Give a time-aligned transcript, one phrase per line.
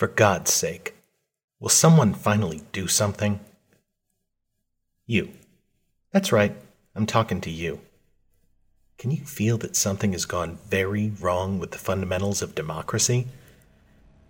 [0.00, 0.94] For God's sake,
[1.58, 3.38] will someone finally do something?
[5.04, 5.32] You.
[6.10, 6.56] That's right,
[6.96, 7.82] I'm talking to you.
[8.96, 13.26] Can you feel that something has gone very wrong with the fundamentals of democracy?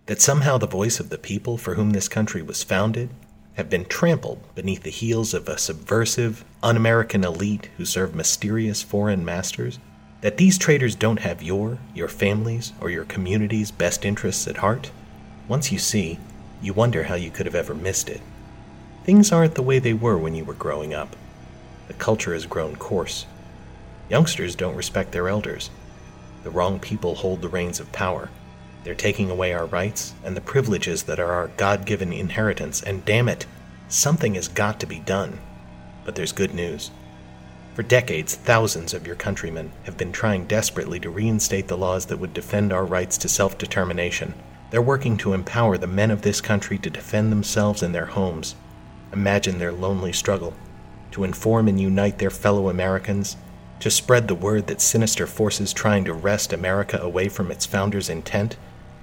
[0.06, 3.10] That somehow the voice of the people for whom this country was founded
[3.52, 8.82] have been trampled beneath the heels of a subversive, un American elite who serve mysterious
[8.82, 9.78] foreign masters?
[10.22, 14.90] That these traitors don't have your, your family's, or your community's best interests at heart?
[15.50, 16.16] Once you see,
[16.62, 18.20] you wonder how you could have ever missed it.
[19.02, 21.16] Things aren't the way they were when you were growing up.
[21.88, 23.26] The culture has grown coarse.
[24.08, 25.70] Youngsters don't respect their elders.
[26.44, 28.30] The wrong people hold the reins of power.
[28.84, 33.04] They're taking away our rights and the privileges that are our God given inheritance, and
[33.04, 33.44] damn it,
[33.88, 35.40] something has got to be done.
[36.04, 36.92] But there's good news.
[37.74, 42.18] For decades, thousands of your countrymen have been trying desperately to reinstate the laws that
[42.20, 44.32] would defend our rights to self determination.
[44.70, 48.54] They're working to empower the men of this country to defend themselves and their homes.
[49.12, 50.54] Imagine their lonely struggle
[51.12, 53.36] to inform and unite their fellow Americans,
[53.80, 58.08] to spread the word that sinister forces trying to wrest America away from its founders'
[58.08, 58.56] intent,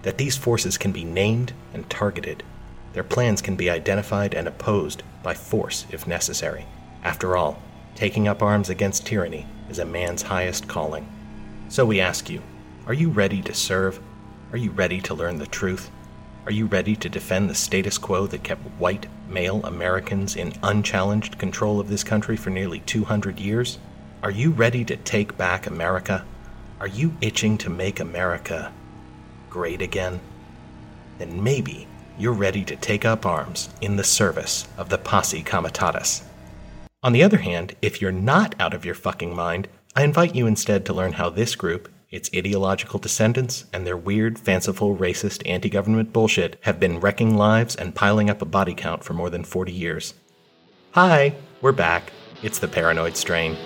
[0.04, 2.44] that these forces can be named and targeted.
[2.94, 6.66] Their plans can be identified and opposed by force if necessary.
[7.04, 7.62] After all,
[7.96, 11.08] taking up arms against tyranny is a man's highest calling.
[11.70, 12.42] So we ask you
[12.86, 14.00] are you ready to serve?
[14.54, 15.92] Are you ready to learn the truth?
[16.46, 21.38] Are you ready to defend the status quo that kept white, male Americans in unchallenged
[21.38, 23.78] control of this country for nearly 200 years?
[24.24, 26.26] Are you ready to take back America?
[26.80, 28.72] Are you itching to make America
[29.50, 30.22] great again?
[31.18, 31.86] Then maybe
[32.18, 36.24] you're ready to take up arms in the service of the posse comitatus.
[37.04, 40.48] On the other hand, if you're not out of your fucking mind, I invite you
[40.48, 45.70] instead to learn how this group, its ideological descendants, and their weird, fanciful, racist, anti
[45.70, 49.44] government bullshit have been wrecking lives and piling up a body count for more than
[49.44, 50.14] 40 years.
[50.92, 52.12] Hi, we're back.
[52.42, 53.58] It's the paranoid strain.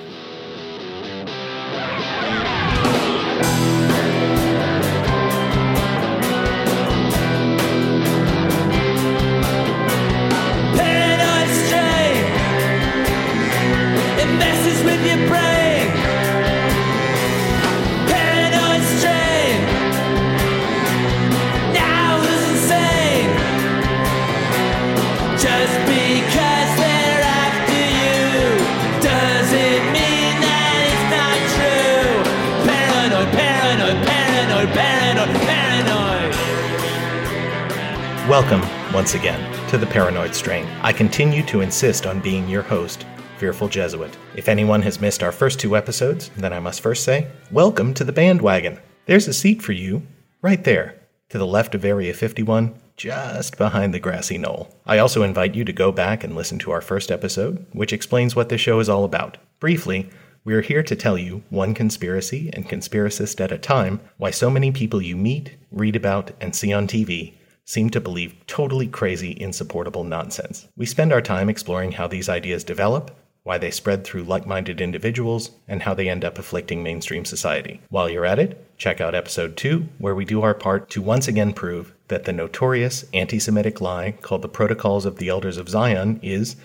[39.11, 40.66] Once again, to the Paranoid Strain.
[40.81, 43.05] I continue to insist on being your host,
[43.39, 44.16] Fearful Jesuit.
[44.38, 48.05] If anyone has missed our first two episodes, then I must first say, Welcome to
[48.05, 48.79] the bandwagon.
[49.07, 50.03] There's a seat for you,
[50.41, 50.95] right there,
[51.27, 54.73] to the left of Area 51, just behind the grassy knoll.
[54.85, 58.33] I also invite you to go back and listen to our first episode, which explains
[58.33, 59.38] what this show is all about.
[59.59, 60.09] Briefly,
[60.45, 64.49] we are here to tell you, one conspiracy and conspiracist at a time, why so
[64.49, 67.33] many people you meet, read about, and see on TV
[67.72, 70.68] seem to believe totally crazy, insupportable nonsense.
[70.76, 74.82] We spend our time exploring how these ideas develop, why they spread through like minded
[74.82, 77.80] individuals, and how they end up afflicting mainstream society.
[77.88, 81.30] While you're at it, check out episode 2, where we do our part to once
[81.30, 85.70] again prove that the notorious anti Semitic lie called the Protocols of the Elders of
[85.70, 86.58] Zion is,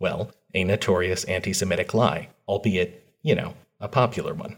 [0.00, 4.56] well, a notorious anti Semitic lie, albeit, you know, a popular one.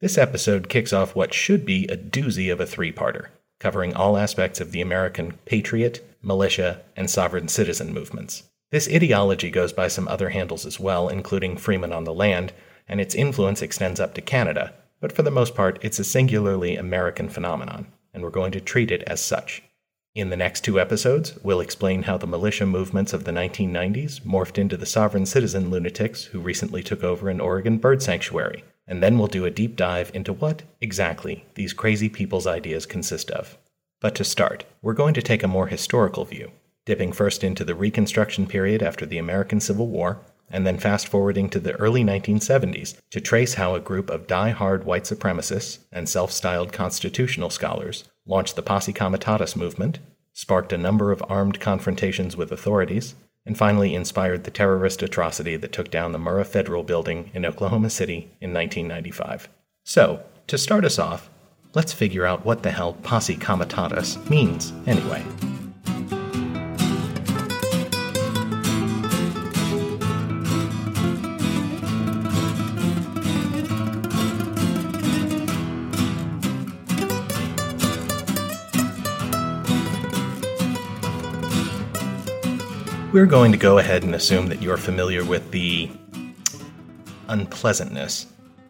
[0.00, 4.16] This episode kicks off what should be a doozy of a three parter, covering all
[4.16, 8.44] aspects of the American patriot, militia, and sovereign citizen movements.
[8.70, 12.52] This ideology goes by some other handles as well, including Freeman on the Land,
[12.88, 16.76] and its influence extends up to Canada, but for the most part, it's a singularly
[16.76, 19.62] American phenomenon, and we're going to treat it as such.
[20.14, 24.56] In the next two episodes, we'll explain how the militia movements of the 1990s morphed
[24.56, 29.18] into the sovereign citizen lunatics who recently took over an Oregon bird sanctuary, and then
[29.18, 33.58] we'll do a deep dive into what, exactly, these crazy people's ideas consist of.
[34.00, 36.52] But to start, we're going to take a more historical view,
[36.84, 41.48] dipping first into the Reconstruction period after the American Civil War, and then fast forwarding
[41.50, 46.30] to the early 1970s to trace how a group of die-hard white supremacists and self
[46.30, 49.98] styled constitutional scholars launched the Posse Comitatus movement,
[50.32, 53.14] sparked a number of armed confrontations with authorities,
[53.46, 57.90] and finally inspired the terrorist atrocity that took down the Murrah Federal Building in Oklahoma
[57.90, 59.48] City in 1995.
[59.84, 61.30] So, to start us off,
[61.74, 65.24] let's figure out what the hell Posse Comitatus means anyway.
[83.16, 85.90] We're going to go ahead and assume that you're familiar with the
[87.28, 88.26] unpleasantness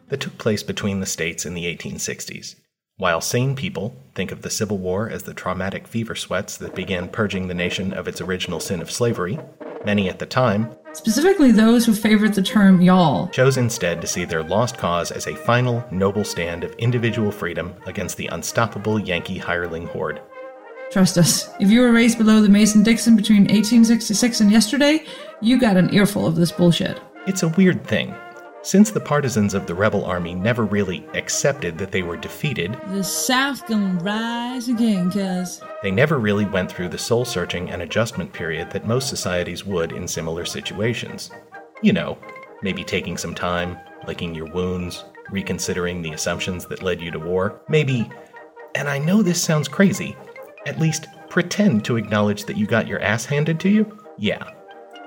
[0.07, 2.55] that took place between the states in the 1860s.
[2.95, 7.09] While sane people think of the Civil War as the traumatic fever sweats that began
[7.09, 9.37] purging the nation of its original sin of slavery,
[9.83, 14.23] many at the time, specifically those who favored the term y'all, chose instead to see
[14.23, 19.39] their lost cause as a final, noble stand of individual freedom against the unstoppable Yankee
[19.39, 20.21] hireling horde.
[20.91, 25.03] Trust us, if you were raised below the Mason Dixon between 1866 and yesterday,
[25.41, 26.99] you got an earful of this bullshit.
[27.27, 28.15] It's a weird thing.
[28.61, 33.03] Since the partisans of the rebel army never really accepted that they were defeated, the
[33.03, 35.61] South gonna rise again, cuz.
[35.83, 39.91] They never really went through the soul searching and adjustment period that most societies would
[39.91, 41.31] in similar situations.
[41.81, 42.17] You know,
[42.61, 47.61] maybe taking some time, licking your wounds, reconsidering the assumptions that led you to war.
[47.67, 48.09] Maybe,
[48.75, 50.15] and I know this sounds crazy,
[50.67, 54.03] at least pretend to acknowledge that you got your ass handed to you?
[54.17, 54.51] Yeah.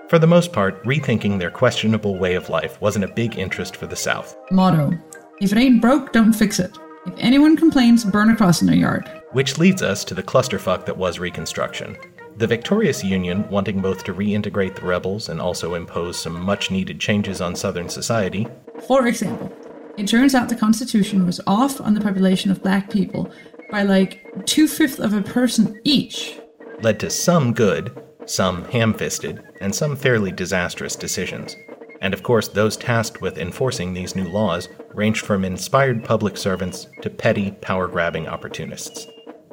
[0.09, 3.87] For the most part, rethinking their questionable way of life wasn't a big interest for
[3.87, 4.37] the South.
[4.51, 4.93] Motto
[5.41, 6.77] If it ain't broke, don't fix it.
[7.07, 9.09] If anyone complains, burn a cross in their yard.
[9.33, 11.97] Which leads us to the clusterfuck that was Reconstruction.
[12.37, 16.99] The victorious Union, wanting both to reintegrate the rebels and also impose some much needed
[16.99, 18.49] changes on Southern society.
[18.87, 19.53] For example,
[19.97, 23.31] it turns out the Constitution was off on the population of black people
[23.71, 26.39] by like two fifths of a person each.
[26.83, 27.93] Led to some good,
[28.27, 31.57] some ham fisted, and some fairly disastrous decisions.
[32.01, 36.87] And of course, those tasked with enforcing these new laws ranged from inspired public servants
[37.03, 39.07] to petty, power grabbing opportunists.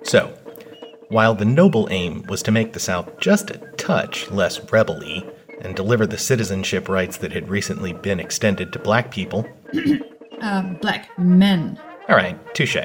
[0.04, 0.34] So,
[1.10, 5.24] while the noble aim was to make the South just a touch less rebel y
[5.62, 9.46] and deliver the citizenship rights that had recently been extended to black people.
[10.42, 11.80] uh, black men.
[12.08, 12.78] All right, touche.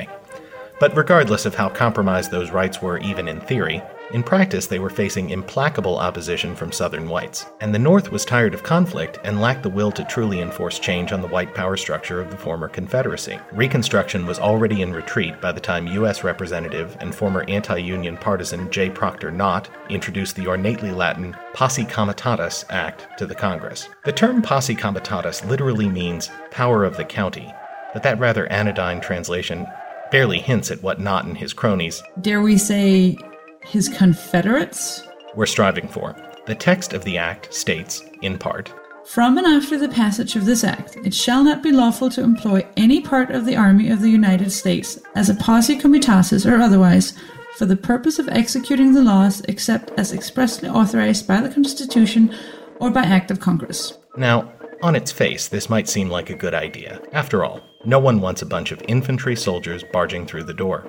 [0.82, 3.81] But regardless of how compromised those rights were even in theory,
[4.12, 8.52] in practice they were facing implacable opposition from Southern whites, and the North was tired
[8.52, 12.20] of conflict and lacked the will to truly enforce change on the white power structure
[12.20, 13.38] of the former Confederacy.
[13.52, 16.25] Reconstruction was already in retreat by the time U.S.
[16.25, 18.90] Representative and former anti Union partisan J.
[18.90, 23.88] Proctor Knott introduced the ornately Latin Posse Comitatus Act to the Congress.
[24.05, 27.55] The term Posse Comitatus literally means power of the county,
[27.93, 29.64] but that rather anodyne translation
[30.12, 33.17] barely hints at what Knott and his cronies, dare we say,
[33.64, 35.03] his confederates,
[35.35, 36.14] were striving for.
[36.47, 38.73] The text of the act states, in part,
[39.06, 42.64] from and after the passage of this act, it shall not be lawful to employ
[42.76, 47.15] any part of the army of the United States as a posse comitatus or otherwise
[47.56, 52.32] for the purpose of executing the laws except as expressly authorized by the Constitution
[52.79, 53.99] or by act of Congress.
[54.17, 57.00] Now, on its face, this might seem like a good idea.
[57.12, 60.87] After all, no one wants a bunch of infantry soldiers barging through the door.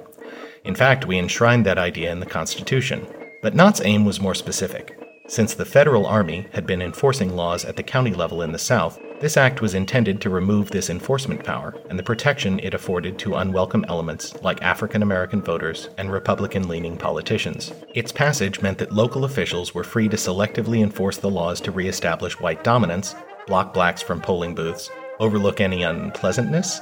[0.63, 3.07] In fact, we enshrined that idea in the Constitution.
[3.41, 4.97] But Knott's aim was more specific.
[5.27, 8.99] Since the federal army had been enforcing laws at the county level in the South,
[9.19, 13.35] this act was intended to remove this enforcement power and the protection it afforded to
[13.35, 17.71] unwelcome elements like African American voters and Republican leaning politicians.
[17.95, 22.39] Its passage meant that local officials were free to selectively enforce the laws to reestablish
[22.39, 23.15] white dominance
[23.47, 24.89] block blacks from polling booths,
[25.19, 26.81] overlook any unpleasantness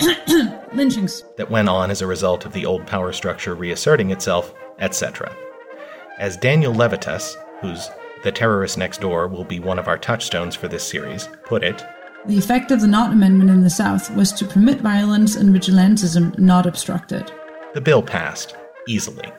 [0.72, 5.34] lynchings that went on as a result of the old power structure reasserting itself, etc.
[6.18, 7.90] As Daniel Levitas, whose
[8.22, 11.84] The Terrorist Next Door will be one of our touchstones for this series, put it,
[12.26, 16.38] the effect of the Knott Amendment in the South was to permit violence and vigilantism
[16.38, 17.30] not obstructed.
[17.74, 18.56] The bill passed,
[18.88, 19.30] easily,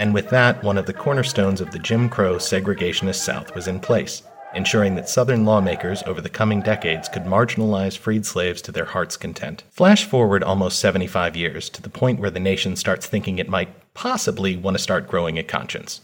[0.00, 3.78] and with that, one of the cornerstones of the Jim Crow segregationist South was in
[3.78, 8.84] place ensuring that Southern lawmakers over the coming decades could marginalize freed slaves to their
[8.84, 9.64] heart's content.
[9.70, 13.94] Flash forward almost 75 years to the point where the nation starts thinking it might
[13.94, 16.00] possibly want to start growing a conscience.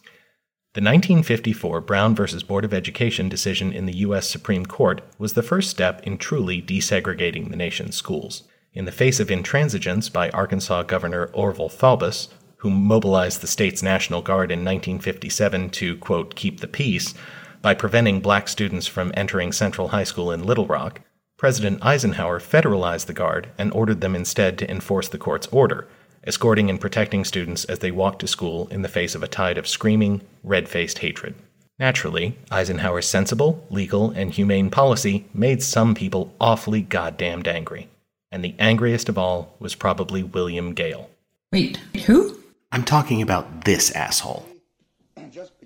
[0.75, 2.25] The 1954 Brown v.
[2.47, 4.29] Board of Education decision in the U.S.
[4.29, 8.45] Supreme Court was the first step in truly desegregating the nation's schools.
[8.75, 12.29] In the face of intransigence by Arkansas Governor Orval Faubus,
[12.59, 17.15] who mobilized the state's National Guard in 1957 to, quote, keep the peace,
[17.63, 21.01] by preventing black students from entering Central High School in Little Rock,
[21.37, 25.87] President Eisenhower federalized the Guard and ordered them instead to enforce the court's order,
[26.25, 29.57] escorting and protecting students as they walked to school in the face of a tide
[29.57, 31.35] of screaming, red faced hatred.
[31.79, 37.89] Naturally, Eisenhower's sensible, legal, and humane policy made some people awfully goddamned angry.
[38.33, 41.09] And the angriest of all was probably William Gale.
[41.53, 42.37] Wait, who?
[42.73, 44.45] I'm talking about this asshole.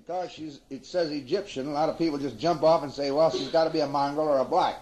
[0.05, 3.31] Because she's, it says Egyptian, a lot of people just jump off and say, well,
[3.31, 4.81] she's got to be a mongrel or a black.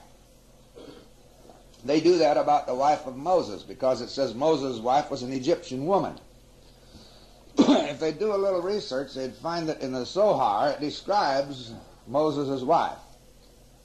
[1.86, 5.32] They do that about the wife of Moses because it says Moses' wife was an
[5.32, 6.16] Egyptian woman.
[7.58, 11.72] if they do a little research, they'd find that in the Zohar it describes
[12.08, 12.98] Moses' wife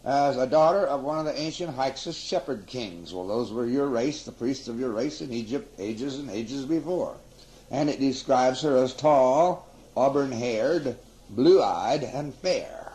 [0.07, 3.13] as a daughter of one of the ancient Hyksos shepherd kings.
[3.13, 6.65] Well, those were your race, the priests of your race in Egypt, ages and ages
[6.65, 7.15] before.
[7.71, 10.97] And it describes her as tall, auburn-haired,
[11.31, 12.93] blue-eyed, and fair.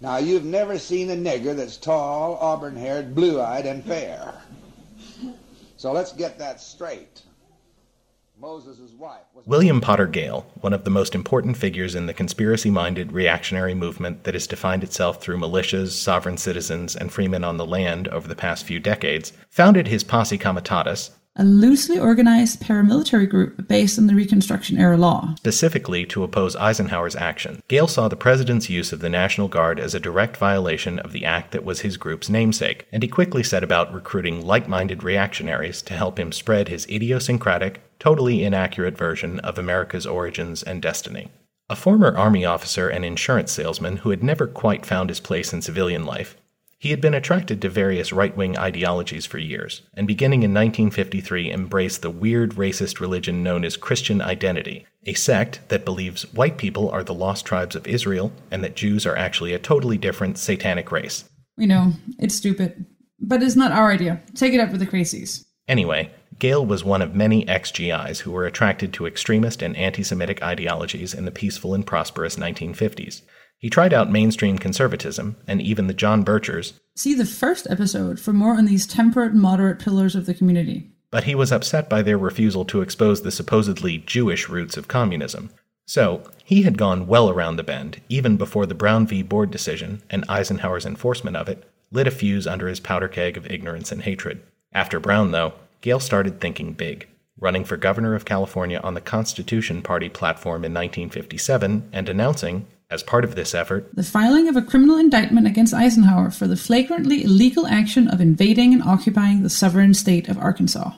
[0.00, 4.34] Now, you've never seen a nigger that's tall, auburn haired, blue eyed, and fair.
[5.76, 7.22] So let's get that straight.
[8.40, 9.46] Moses' wife was.
[9.46, 14.24] William Potter Gale, one of the most important figures in the conspiracy minded reactionary movement
[14.24, 18.34] that has defined itself through militias, sovereign citizens, and freemen on the land over the
[18.34, 24.14] past few decades, founded his Posse Comitatus, a loosely organized paramilitary group based on the
[24.14, 25.34] Reconstruction era law.
[25.38, 29.94] Specifically to oppose Eisenhower's action, Gale saw the president's use of the National Guard as
[29.94, 33.64] a direct violation of the act that was his group's namesake, and he quickly set
[33.64, 39.58] about recruiting like minded reactionaries to help him spread his idiosyncratic, totally inaccurate version of
[39.58, 41.30] America's origins and destiny.
[41.68, 45.62] A former Army officer and insurance salesman who had never quite found his place in
[45.62, 46.36] civilian life,
[46.84, 51.50] he had been attracted to various right wing ideologies for years, and beginning in 1953
[51.50, 56.90] embraced the weird racist religion known as Christian Identity, a sect that believes white people
[56.90, 60.92] are the lost tribes of Israel and that Jews are actually a totally different satanic
[60.92, 61.24] race.
[61.56, 62.84] We know, it's stupid.
[63.18, 64.20] But it's not our idea.
[64.34, 65.46] Take it up with the crazies.
[65.66, 71.14] Anyway, Gale was one of many ex-GIs who were attracted to extremist and anti-Semitic ideologies
[71.14, 73.22] in the peaceful and prosperous 1950s.
[73.64, 76.74] He tried out mainstream conservatism and even the John Birchers.
[76.96, 80.90] See the first episode for more on these temperate, moderate pillars of the community.
[81.10, 85.48] But he was upset by their refusal to expose the supposedly Jewish roots of communism.
[85.86, 89.22] So, he had gone well around the bend, even before the Brown v.
[89.22, 93.50] Board decision and Eisenhower's enforcement of it lit a fuse under his powder keg of
[93.50, 94.42] ignorance and hatred.
[94.74, 99.80] After Brown, though, Gale started thinking big, running for governor of California on the Constitution
[99.80, 104.62] Party platform in 1957 and announcing, as part of this effort, the filing of a
[104.62, 109.92] criminal indictment against Eisenhower for the flagrantly illegal action of invading and occupying the sovereign
[109.92, 110.92] state of Arkansas.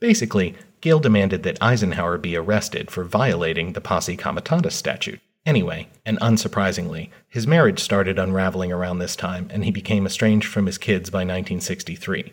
[0.00, 5.20] Basically, Gale demanded that Eisenhower be arrested for violating the Posse Comitatus statute.
[5.44, 10.66] Anyway, and unsurprisingly, his marriage started unraveling around this time and he became estranged from
[10.66, 12.32] his kids by 1963.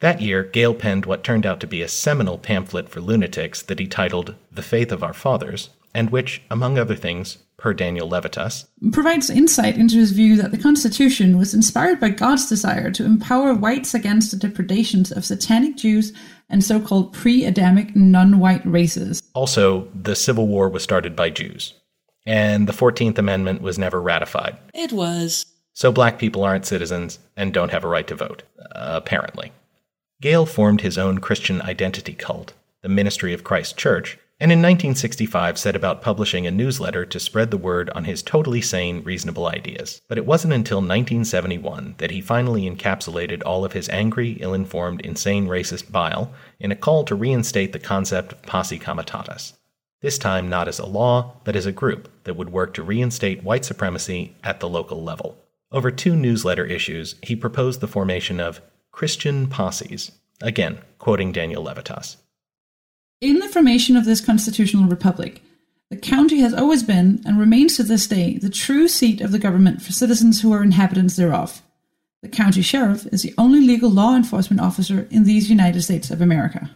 [0.00, 3.78] That year, Gale penned what turned out to be a seminal pamphlet for lunatics that
[3.78, 8.66] he titled The Faith of Our Fathers, and which, among other things, per Daniel Levitas,
[8.90, 13.54] provides insight into his view that the Constitution was inspired by God's desire to empower
[13.54, 16.12] whites against the depredations of satanic Jews
[16.50, 19.22] and so called pre Adamic non white races.
[19.32, 21.74] Also, the Civil War was started by Jews,
[22.26, 24.58] and the 14th Amendment was never ratified.
[24.74, 25.46] It was.
[25.72, 29.52] So black people aren't citizens and don't have a right to vote, uh, apparently.
[30.20, 35.56] Gale formed his own Christian identity cult, the Ministry of Christ Church, and in 1965
[35.56, 40.02] set about publishing a newsletter to spread the word on his totally sane, reasonable ideas.
[40.08, 45.00] But it wasn't until 1971 that he finally encapsulated all of his angry, ill informed,
[45.02, 49.52] insane racist bile in a call to reinstate the concept of posse comitatus.
[50.00, 53.44] This time not as a law, but as a group that would work to reinstate
[53.44, 55.38] white supremacy at the local level.
[55.70, 62.16] Over two newsletter issues, he proposed the formation of Christian posses, again, quoting Daniel Levitas.
[63.22, 65.42] In the formation of this constitutional republic,
[65.90, 69.38] the county has always been, and remains to this day, the true seat of the
[69.38, 71.62] government for citizens who are inhabitants thereof.
[72.22, 76.20] The county sheriff is the only legal law enforcement officer in these United States of
[76.20, 76.72] America.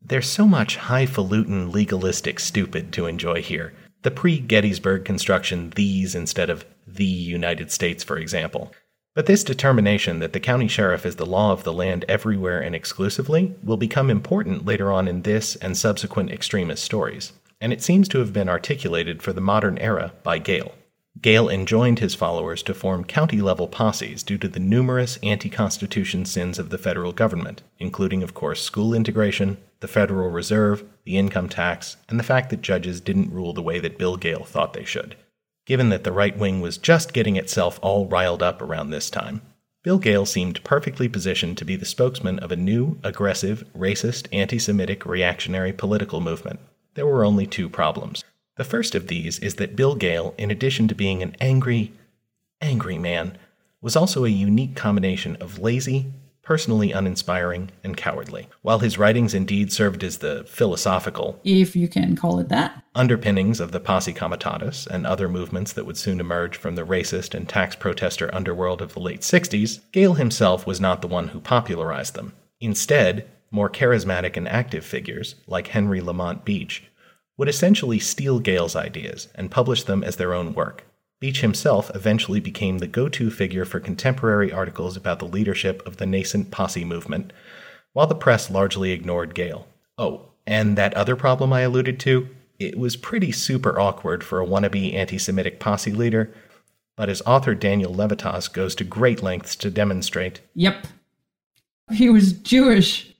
[0.00, 3.74] There's so much highfalutin legalistic stupid to enjoy here.
[4.00, 8.72] The pre Gettysburg construction these instead of the United States, for example.
[9.16, 12.74] But this determination that the county sheriff is the law of the land everywhere and
[12.74, 18.08] exclusively will become important later on in this and subsequent extremist stories, and it seems
[18.08, 20.74] to have been articulated for the modern era by Gale.
[21.22, 26.26] Gale enjoined his followers to form county level posses due to the numerous anti Constitution
[26.26, 31.48] sins of the federal government, including, of course, school integration, the Federal Reserve, the income
[31.48, 34.84] tax, and the fact that judges didn't rule the way that Bill Gale thought they
[34.84, 35.16] should.
[35.66, 39.42] Given that the right wing was just getting itself all riled up around this time,
[39.82, 44.58] Bill Gale seemed perfectly positioned to be the spokesman of a new, aggressive, racist, anti
[44.58, 46.60] Semitic, reactionary political movement.
[46.94, 48.24] There were only two problems.
[48.56, 51.92] The first of these is that Bill Gale, in addition to being an angry,
[52.60, 53.36] angry man,
[53.80, 56.06] was also a unique combination of lazy,
[56.46, 58.48] personally uninspiring, and cowardly.
[58.62, 62.84] While his writings indeed served as the philosophical, if you can call it that.
[62.94, 67.34] underpinnings of the Posse Comitatus and other movements that would soon emerge from the racist
[67.34, 71.40] and tax protester underworld of the late 60s, Gale himself was not the one who
[71.40, 72.32] popularized them.
[72.60, 76.84] Instead, more charismatic and active figures, like Henry Lamont Beach,
[77.36, 80.85] would essentially steal Gale's ideas and publish them as their own work.
[81.18, 85.96] Beach himself eventually became the go to figure for contemporary articles about the leadership of
[85.96, 87.32] the nascent posse movement,
[87.94, 89.66] while the press largely ignored Gale.
[89.96, 92.28] Oh, and that other problem I alluded to?
[92.58, 96.34] It was pretty super awkward for a wannabe anti Semitic posse leader,
[96.96, 100.86] but as author Daniel Levitas goes to great lengths to demonstrate, Yep.
[101.92, 103.14] He was Jewish.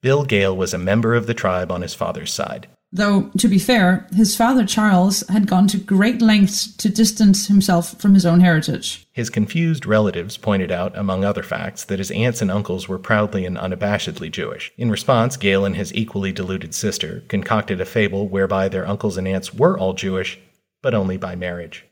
[0.00, 2.68] Bill Gale was a member of the tribe on his father's side.
[2.94, 7.98] Though, to be fair, his father Charles had gone to great lengths to distance himself
[7.98, 9.06] from his own heritage.
[9.12, 13.46] His confused relatives pointed out, among other facts, that his aunts and uncles were proudly
[13.46, 14.72] and unabashedly Jewish.
[14.76, 19.26] In response, Gale and his equally deluded sister concocted a fable whereby their uncles and
[19.26, 20.38] aunts were all Jewish,
[20.82, 21.86] but only by marriage.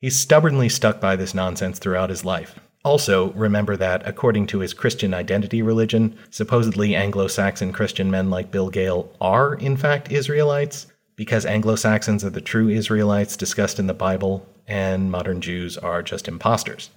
[0.00, 2.58] He stubbornly stuck by this nonsense throughout his life.
[2.88, 8.50] Also, remember that, according to his Christian identity religion, supposedly Anglo Saxon Christian men like
[8.50, 13.88] Bill Gale are, in fact, Israelites, because Anglo Saxons are the true Israelites discussed in
[13.88, 16.88] the Bible, and modern Jews are just imposters.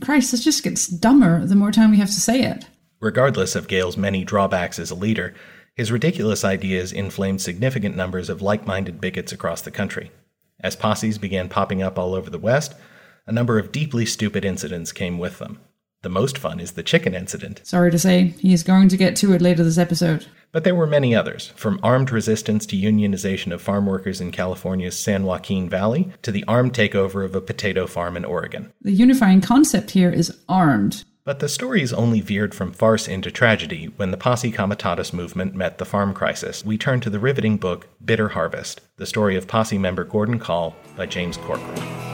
[0.00, 2.64] Christ, this just gets dumber the more time we have to say it.
[2.98, 5.34] Regardless of Gale's many drawbacks as a leader,
[5.74, 10.10] his ridiculous ideas inflamed significant numbers of like minded bigots across the country.
[10.60, 12.74] As posses began popping up all over the West,
[13.26, 15.60] a number of deeply stupid incidents came with them.
[16.02, 19.16] The most fun is the chicken incident, Sorry to say, he is going to get
[19.16, 20.26] to it later this episode.
[20.52, 24.98] but there were many others, from armed resistance to unionization of farm workers in California's
[24.98, 28.70] San Joaquin Valley to the armed takeover of a potato farm in Oregon.
[28.82, 31.04] The unifying concept here is armed.
[31.24, 35.78] But the stories only veered from farce into tragedy when the Posse Comitatus movement met
[35.78, 36.62] the farm crisis.
[36.66, 40.76] We turn to the riveting book Bitter Harvest, the story of Posse member Gordon Kahl
[40.98, 42.13] by James Corcoran.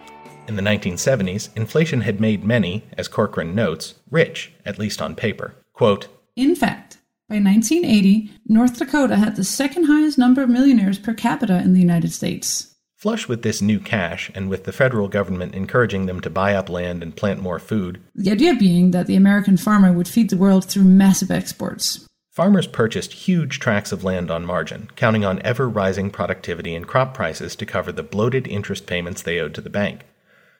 [0.51, 5.55] In the 1970s, inflation had made many, as Corcoran notes, rich, at least on paper.
[5.71, 6.97] Quote, In fact,
[7.29, 11.79] by 1980, North Dakota had the second highest number of millionaires per capita in the
[11.79, 12.75] United States.
[12.97, 16.67] Flush with this new cash, and with the federal government encouraging them to buy up
[16.67, 20.35] land and plant more food, The idea being that the American farmer would feed the
[20.35, 22.05] world through massive exports.
[22.29, 27.13] farmers purchased huge tracts of land on margin, counting on ever rising productivity and crop
[27.13, 30.01] prices to cover the bloated interest payments they owed to the bank.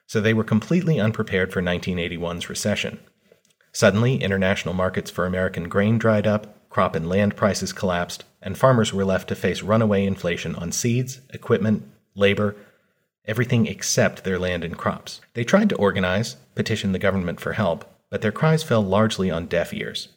[0.06, 3.00] So they were completely unprepared for 1981's recession.
[3.72, 8.92] Suddenly, international markets for American grain dried up, crop and land prices collapsed, and farmers
[8.92, 11.84] were left to face runaway inflation on seeds, equipment,
[12.14, 12.56] labor,
[13.24, 15.20] everything except their land and crops.
[15.34, 19.46] They tried to organize, petition the government for help, but their cries fell largely on
[19.46, 20.08] deaf ears.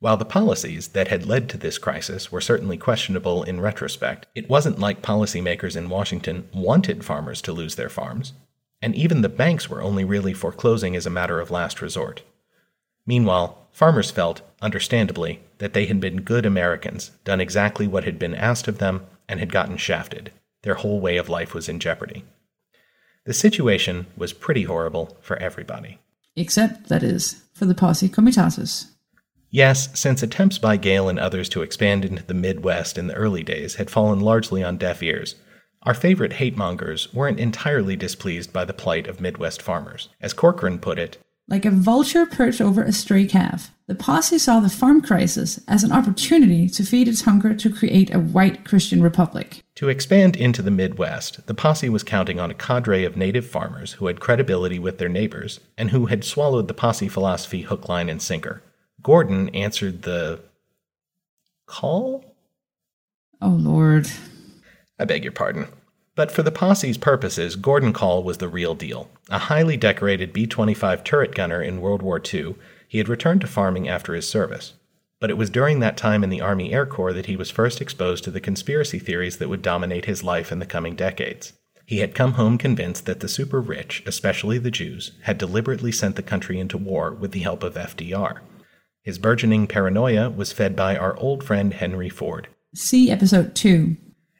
[0.00, 4.48] While the policies that had led to this crisis were certainly questionable in retrospect, it
[4.48, 8.32] wasn't like policymakers in Washington wanted farmers to lose their farms,
[8.80, 12.22] and even the banks were only really foreclosing as a matter of last resort.
[13.06, 18.34] Meanwhile, farmers felt, understandably, that they had been good Americans, done exactly what had been
[18.34, 20.30] asked of them, and had gotten shafted.
[20.62, 22.24] Their whole way of life was in jeopardy.
[23.24, 25.98] The situation was pretty horrible for everybody.
[26.36, 28.86] Except, that is, for the Posse Comitatus.
[29.50, 33.42] Yes, since attempts by Gale and others to expand into the Midwest in the early
[33.42, 35.34] days had fallen largely on deaf ears,
[35.88, 40.10] our favorite hate mongers weren't entirely displeased by the plight of Midwest farmers.
[40.20, 41.16] As Corcoran put it,
[41.48, 45.82] Like a vulture perched over a stray calf, the posse saw the farm crisis as
[45.82, 49.62] an opportunity to feed its hunger to create a white Christian republic.
[49.76, 53.92] To expand into the Midwest, the posse was counting on a cadre of native farmers
[53.94, 58.10] who had credibility with their neighbors and who had swallowed the posse philosophy hook, line,
[58.10, 58.62] and sinker.
[59.02, 60.40] Gordon answered the
[61.64, 62.36] call?
[63.40, 64.06] Oh lord.
[64.98, 65.68] I beg your pardon.
[66.18, 69.08] But for the posse's purposes, Gordon Kahl was the real deal.
[69.30, 72.56] A highly decorated B 25 turret gunner in World War II,
[72.88, 74.72] He had returned to farming after his service.
[75.20, 77.80] But it was during that time in the Army Air Corps that he was first
[77.80, 81.52] exposed to the conspiracy theories that would dominate his life in the coming decades.
[81.86, 86.16] He had come home convinced that the super rich, especially the Jews, had deliberately sent
[86.16, 88.40] the country into war with the help of FDR.
[89.04, 92.48] His burgeoning paranoia was fed by our old friend Henry Ford.
[92.74, 93.96] See episode 2.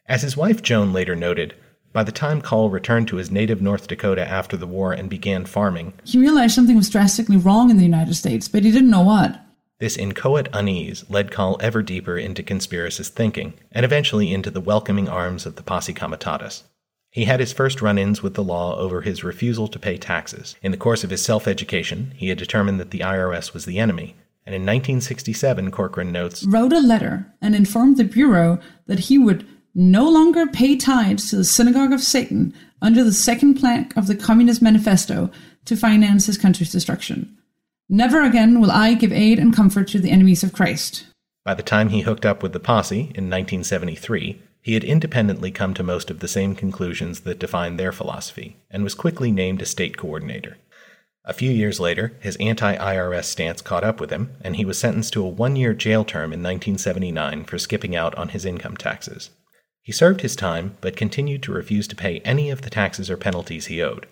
[0.06, 1.54] As his wife Joan later noted,
[1.92, 5.44] by the time Kahl returned to his native North Dakota after the war and began
[5.44, 9.02] farming, He realized something was drastically wrong in the United States, but he didn't know
[9.02, 9.40] what.
[9.80, 15.08] this inchoate unease led Kahl ever deeper into conspiracist thinking, and eventually into the welcoming
[15.08, 16.64] arms of the Posse Comitatus.
[17.10, 20.56] He had his first run ins with the law over his refusal to pay taxes.
[20.62, 23.78] In the course of his self education, he had determined that the IRS was the
[23.78, 29.16] enemy, and in 1967, Corcoran notes, Wrote a letter and informed the Bureau that he
[29.16, 34.06] would no longer pay tithes to the Synagogue of Satan under the second plank of
[34.06, 35.30] the Communist Manifesto
[35.64, 37.36] to finance his country's destruction.
[37.88, 41.06] Never again will I give aid and comfort to the enemies of Christ.
[41.44, 45.72] By the time he hooked up with the posse in 1973, he had independently come
[45.74, 49.66] to most of the same conclusions that defined their philosophy, and was quickly named a
[49.66, 50.58] state coordinator.
[51.24, 54.78] A few years later, his anti IRS stance caught up with him, and he was
[54.78, 58.76] sentenced to a one year jail term in 1979 for skipping out on his income
[58.76, 59.30] taxes.
[59.88, 63.16] He served his time, but continued to refuse to pay any of the taxes or
[63.16, 64.06] penalties he owed,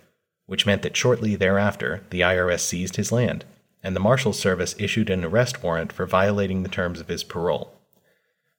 [0.46, 3.44] which meant that shortly thereafter the IRS seized his land,
[3.82, 7.74] and the Marshal's Service issued an arrest warrant for violating the terms of his parole.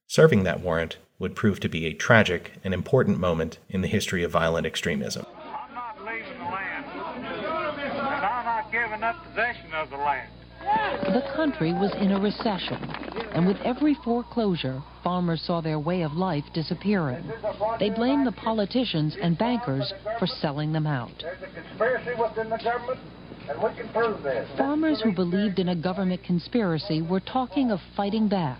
[0.05, 4.21] Serving that warrant would prove to be a tragic and important moment in the history
[4.21, 5.25] of violent extremism.
[5.43, 10.29] I'm not leaving the land, and I'm not giving up possession of the land.
[10.67, 12.77] The country was in a recession,
[13.33, 17.23] and with every foreclosure, farmers saw their way of life disappearing.
[17.79, 21.11] They blamed the politicians and bankers for selling them out.
[21.21, 22.99] There's a conspiracy within the government,
[23.49, 24.49] and we can prove this.
[24.57, 28.59] Farmers who believed in a government conspiracy were talking of fighting back.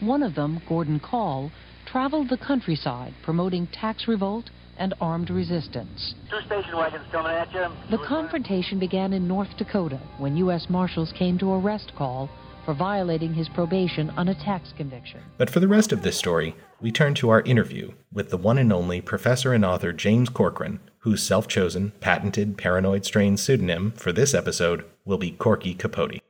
[0.00, 1.50] One of them, Gordon Kahl,
[1.86, 6.14] traveled the countryside promoting tax revolt and armed resistance.
[6.30, 7.66] Two station wagons coming at you.
[7.90, 10.66] The confrontation began in North Dakota when U.S.
[10.68, 12.28] Marshals came to arrest Kahl
[12.64, 15.20] for violating his probation on a tax conviction.
[15.36, 18.58] But for the rest of this story, we turn to our interview with the one
[18.58, 24.12] and only professor and author James Corcoran, whose self chosen, patented paranoid strain pseudonym for
[24.12, 26.20] this episode will be Corky Capote.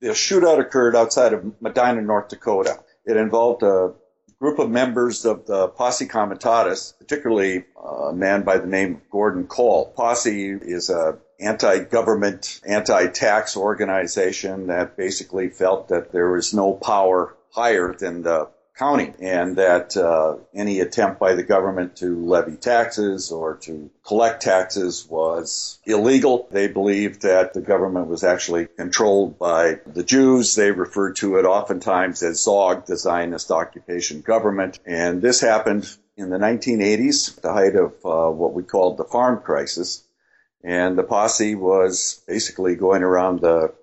[0.00, 2.78] The shootout occurred outside of Medina, North Dakota.
[3.04, 3.92] It involved a
[4.40, 9.10] group of members of the Posse Comitatus, particularly uh, a man by the name of
[9.10, 9.92] Gordon Cole.
[9.94, 17.94] Posse is a anti-government, anti-tax organization that basically felt that there was no power higher
[17.94, 18.48] than the
[18.80, 24.40] county and that uh, any attempt by the government to levy taxes or to collect
[24.42, 26.48] taxes was illegal.
[26.50, 30.54] They believed that the government was actually controlled by the Jews.
[30.54, 34.80] They referred to it oftentimes as ZOG, the Zionist occupation government.
[34.86, 39.42] And this happened in the 1980s, the height of uh, what we called the farm
[39.42, 40.02] crisis.
[40.64, 43.74] And the posse was basically going around the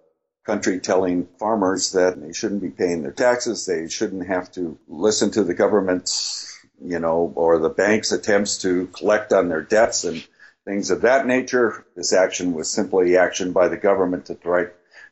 [0.48, 5.30] country telling farmers that they shouldn't be paying their taxes, they shouldn't have to listen
[5.30, 10.26] to the government's, you know, or the bank's attempts to collect on their debts and
[10.64, 11.86] things of that nature.
[11.98, 14.68] This action was simply action by the government to try,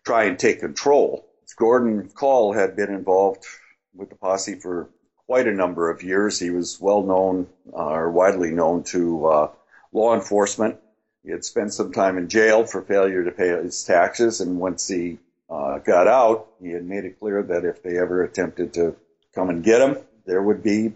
[0.06, 1.28] try and take control.
[1.58, 3.44] Gordon Kahl had been involved
[3.94, 4.90] with the posse for
[5.26, 6.40] quite a number of years.
[6.40, 9.52] He was well known, uh, or widely known to uh,
[9.92, 10.80] law enforcement.
[11.26, 14.88] He had spent some time in jail for failure to pay his taxes, and once
[14.88, 15.18] he
[15.50, 18.96] uh, got out, he had made it clear that if they ever attempted to
[19.34, 20.94] come and get him, there would be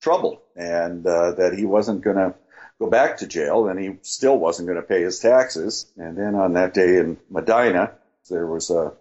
[0.00, 2.34] trouble, and uh, that he wasn't going to
[2.78, 5.86] go back to jail, and he still wasn't going to pay his taxes.
[5.96, 7.92] And then on that day in Medina,
[8.28, 8.92] there was a,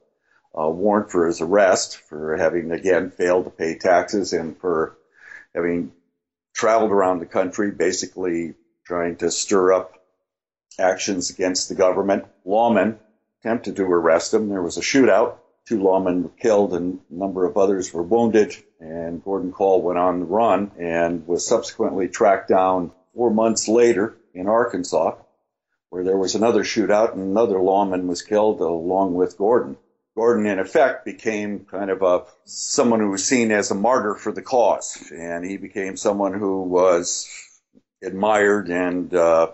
[0.54, 4.98] a warrant for his arrest for having again failed to pay taxes and for
[5.56, 5.92] having
[6.54, 8.54] traveled around the country, basically
[8.86, 9.94] trying to stir up
[10.78, 12.26] actions against the government.
[12.46, 12.98] Lawmen
[13.42, 14.50] attempted to arrest him.
[14.50, 15.38] There was a shootout.
[15.68, 18.56] Two lawmen were killed and a number of others were wounded.
[18.80, 24.18] And Gordon Kahl went on the run and was subsequently tracked down four months later
[24.34, 25.16] in Arkansas,
[25.90, 29.78] where there was another shootout and another lawman was killed along with Gordon.
[30.16, 34.34] Gordon, in effect, became kind of a someone who was seen as a martyr for
[34.34, 37.30] the cause, and he became someone who was
[38.04, 39.52] admired and uh,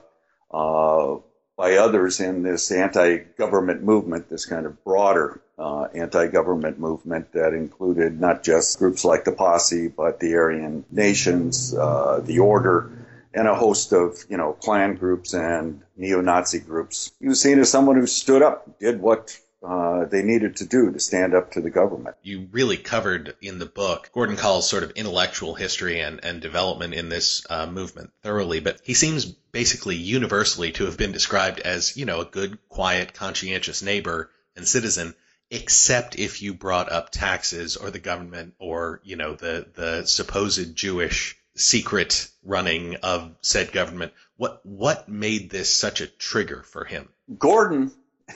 [0.50, 1.18] uh,
[1.58, 8.22] by others in this anti-government movement, this kind of broader uh, anti-government movement that included
[8.22, 12.92] not just groups like the Posse, but the Aryan Nations, uh, the Order,
[13.34, 17.12] and a host of you know Klan groups and neo-Nazi groups.
[17.20, 20.92] He was seen as someone who stood up, did what uh, they needed to do
[20.92, 22.16] to stand up to the government.
[22.22, 26.94] You really covered in the book Gordon Kahl's sort of intellectual history and, and development
[26.94, 31.98] in this uh, movement thoroughly, but he seems basically universally to have been described as,
[31.98, 35.16] you know, a good, quiet, conscientious neighbor and citizen,
[35.50, 40.76] except if you brought up taxes or the government or, you know, the, the supposed
[40.76, 44.14] Jewish secret running of said government.
[44.36, 47.10] What, what made this such a trigger for him?
[47.40, 47.92] Gordon,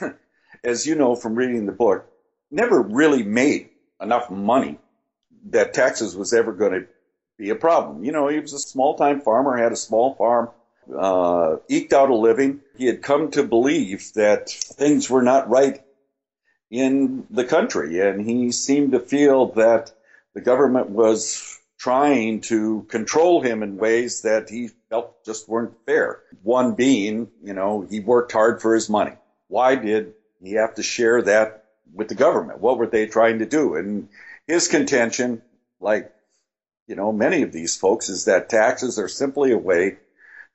[0.64, 2.06] as you know from reading the book,
[2.50, 3.70] never really made
[4.00, 4.78] enough money
[5.50, 6.86] that taxes was ever going to
[7.38, 8.04] be a problem.
[8.04, 10.50] You know, he was a small time farmer, had a small farm,
[10.96, 12.60] uh, eked out a living.
[12.76, 15.82] He had come to believe that things were not right
[16.70, 19.92] in the country, and he seemed to feel that
[20.34, 26.20] the government was trying to control him in ways that he felt just weren't fair.
[26.42, 29.12] One being, you know, he worked hard for his money.
[29.48, 32.60] Why did he have to share that with the government?
[32.60, 33.76] What were they trying to do?
[33.76, 34.08] And
[34.46, 35.42] his contention,
[35.80, 36.12] like,
[36.86, 39.98] you know, many of these folks, is that taxes are simply a way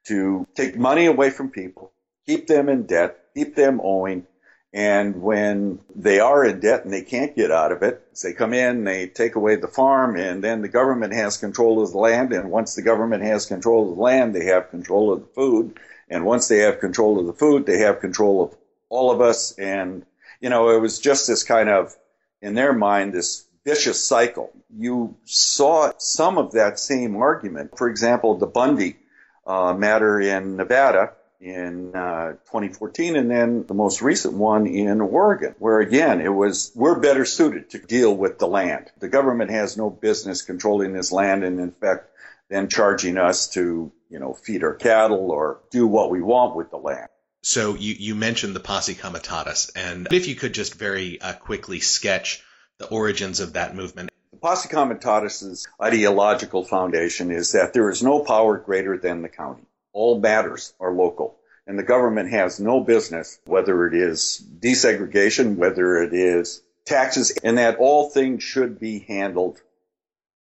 [0.05, 1.91] to take money away from people,
[2.25, 4.25] keep them in debt, keep them owing,
[4.73, 8.53] and when they are in debt and they can't get out of it, they come
[8.53, 12.33] in, they take away the farm, and then the government has control of the land.
[12.33, 15.79] And once the government has control of the land, they have control of the food.
[16.09, 18.56] And once they have control of the food, they have control of
[18.89, 19.53] all of us.
[19.57, 20.05] And,
[20.39, 21.95] you know, it was just this kind of,
[22.41, 24.51] in their mind, this vicious cycle.
[24.75, 27.77] You saw some of that same argument.
[27.77, 28.97] For example, the Bundy
[29.45, 35.53] uh, matter in Nevada in uh, 2014, and then the most recent one in Oregon,
[35.59, 38.91] where again it was we're better suited to deal with the land.
[38.99, 42.09] The government has no business controlling this land, and in fact,
[42.49, 46.71] then charging us to you know feed our cattle or do what we want with
[46.71, 47.09] the land.
[47.43, 51.79] So you, you mentioned the Posse Comitatus, and if you could just very uh, quickly
[51.79, 52.43] sketch
[52.77, 54.11] the origins of that movement.
[54.31, 59.63] The Posse Comitatus's ideological foundation is that there is no power greater than the county
[59.97, 61.39] all matters are local.
[61.65, 67.57] And the government has no business, whether it is desegregation, whether it is taxes, and
[67.57, 69.59] that all things should be handled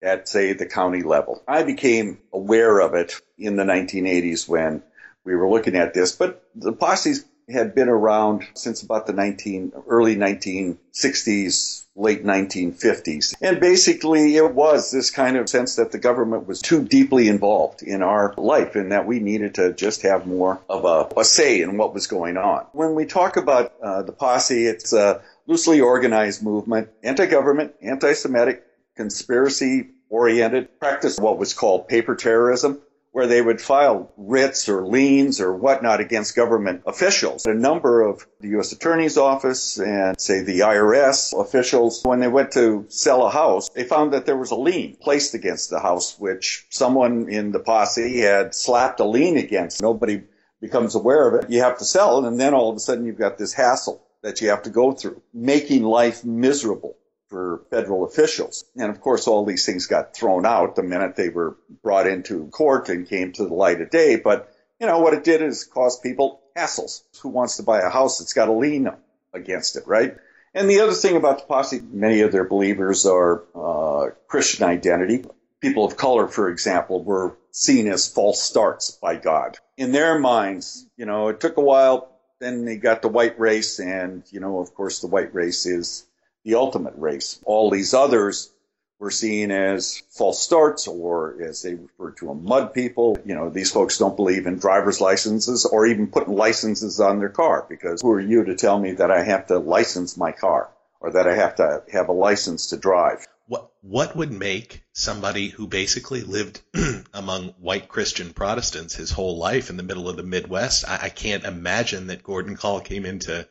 [0.03, 1.41] at, say, the county level.
[1.47, 4.83] I became aware of it in the 1980s when
[5.25, 9.71] we were looking at this, but the posses had been around since about the 19,
[9.87, 13.35] early 1960s, late 1950s.
[13.41, 17.83] And basically it was this kind of sense that the government was too deeply involved
[17.83, 21.61] in our life and that we needed to just have more of a, a say
[21.61, 22.65] in what was going on.
[22.71, 28.63] When we talk about uh, the posse, it's a loosely organized movement, anti-government, anti-Semitic,
[28.95, 32.81] conspiracy oriented, practiced what was called paper terrorism
[33.15, 37.45] where they would file writs or liens or whatnot against government officials.
[37.45, 38.73] A number of the U.S.
[38.73, 43.85] Attorney's Office and, say, the IRS officials, when they went to sell a house, they
[43.85, 48.19] found that there was a lien placed against the house, which someone in the posse
[48.19, 49.81] had slapped a lien against.
[49.81, 50.23] Nobody
[50.59, 51.49] becomes aware of it.
[51.49, 54.05] You have to sell it, and then all of a sudden you've got this hassle
[54.23, 56.97] that you have to go through, making life miserable
[57.29, 58.65] for federal officials.
[58.75, 62.47] And of course, all these things got thrown out the minute they were brought into
[62.47, 64.17] court and came to the light of day.
[64.17, 67.01] But, you know, what it did is cause people hassles.
[67.21, 68.89] Who wants to buy a house that's got a lien
[69.33, 70.15] against it, right?
[70.53, 75.25] And the other thing about the posse, many of their believers are uh, Christian identity.
[75.59, 79.57] People of color, for example, were seen as false starts by God.
[79.77, 82.11] In their minds, you know, it took a while.
[82.39, 86.05] Then they got the white race, and you know, of course, the white race is
[86.45, 87.39] the ultimate race.
[87.43, 88.51] All these others
[88.99, 93.17] were seen as false starts or as they refer to them mud people.
[93.25, 97.29] You know, these folks don't believe in driver's licenses or even putting licenses on their
[97.29, 100.69] car because who are you to tell me that I have to license my car
[101.01, 103.27] or that I have to have a license to drive?
[103.47, 106.61] What what would make somebody who basically lived
[107.13, 110.87] among white Christian Protestants his whole life in the middle of the Midwest?
[110.87, 113.47] I, I can't imagine that Gordon Kahl came into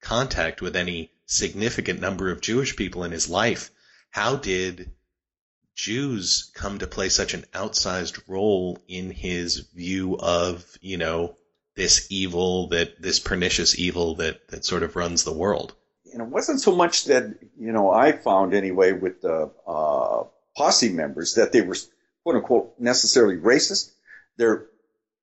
[0.00, 3.70] contact with any significant number of Jewish people in his life.
[4.10, 4.92] How did
[5.74, 11.36] Jews come to play such an outsized role in his view of, you know,
[11.74, 15.74] this evil that this pernicious evil that that sort of runs the world?
[16.12, 17.24] And it wasn't so much that
[17.58, 21.76] you know I found anyway with the uh, posse members that they were
[22.22, 23.92] quote unquote necessarily racist.
[24.36, 24.66] Their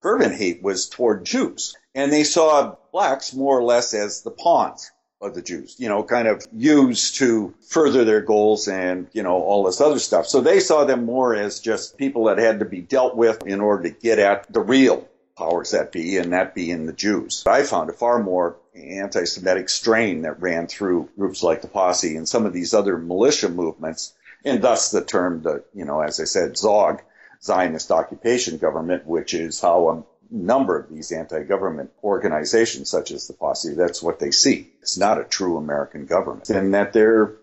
[0.02, 4.90] fervent hate was toward Jews, and they saw blacks more or less as the pawns
[5.22, 9.34] of the Jews, you know, kind of used to further their goals and, you know,
[9.34, 10.28] all this other stuff.
[10.28, 13.60] So they saw them more as just people that had to be dealt with in
[13.60, 17.44] order to get at the real powers that be, and that being the Jews.
[17.46, 22.28] I found a far more anti-Semitic strain that ran through groups like the Posse and
[22.28, 24.14] some of these other militia movements,
[24.46, 27.02] and thus the term, the you know, as I said, ZOG,
[27.42, 33.74] Zionist Occupation Government, which is how number of these anti-government organizations, such as the Posse,
[33.74, 34.70] that's what they see.
[34.82, 37.36] It's not a true American government, and that they're,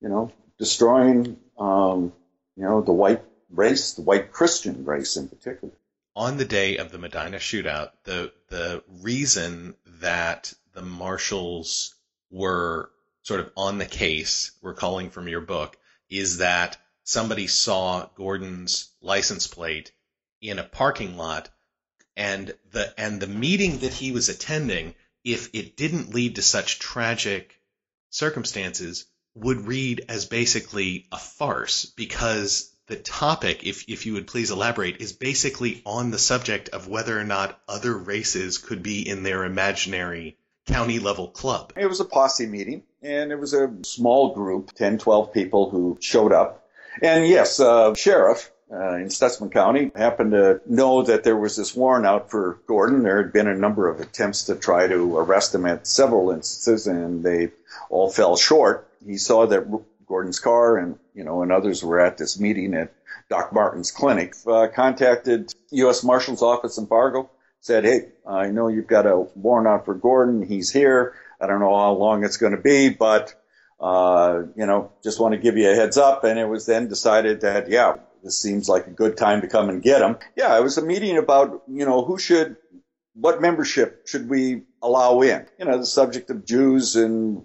[0.00, 2.12] you know, destroying, um,
[2.56, 5.72] you know, the white race, the white Christian race in particular.
[6.14, 11.94] On the day of the Medina shootout, the the reason that the marshals
[12.30, 12.90] were
[13.22, 15.76] sort of on the case, we're calling from your book,
[16.08, 19.92] is that somebody saw Gordon's license plate
[20.40, 21.48] in a parking lot
[22.16, 26.78] and the and the meeting that he was attending, if it didn't lead to such
[26.78, 27.60] tragic
[28.10, 34.50] circumstances, would read as basically a farce because the topic, if if you would please
[34.50, 39.22] elaborate, is basically on the subject of whether or not other races could be in
[39.22, 41.72] their imaginary county level club.
[41.76, 45.98] It was a posse meeting, and it was a small group, 10, 12 people who
[46.00, 46.66] showed up.
[47.02, 51.74] And yes, uh, sheriff uh, in Stutsman County happened to know that there was this
[51.74, 53.02] warrant out for Gordon.
[53.02, 56.86] There had been a number of attempts to try to arrest him at several instances,
[56.86, 57.50] and they
[57.90, 58.88] all fell short.
[59.04, 59.66] He saw that
[60.06, 62.92] Gordon's car and you know and others were at this meeting at
[63.28, 64.34] Doc Martin's clinic.
[64.46, 66.02] Uh, contacted U.S.
[66.02, 67.30] Marshal's office in Fargo.
[67.60, 70.46] Said, hey, I know you've got a warrant out for Gordon.
[70.46, 71.14] He's here.
[71.40, 73.34] I don't know how long it's going to be, but
[73.80, 76.24] uh, you know, just want to give you a heads up.
[76.24, 79.68] And it was then decided that, yeah, this seems like a good time to come
[79.68, 80.16] and get him.
[80.34, 82.56] Yeah, it was a meeting about, you know, who should,
[83.14, 85.46] what membership should we allow in?
[85.60, 87.44] You know, the subject of Jews and,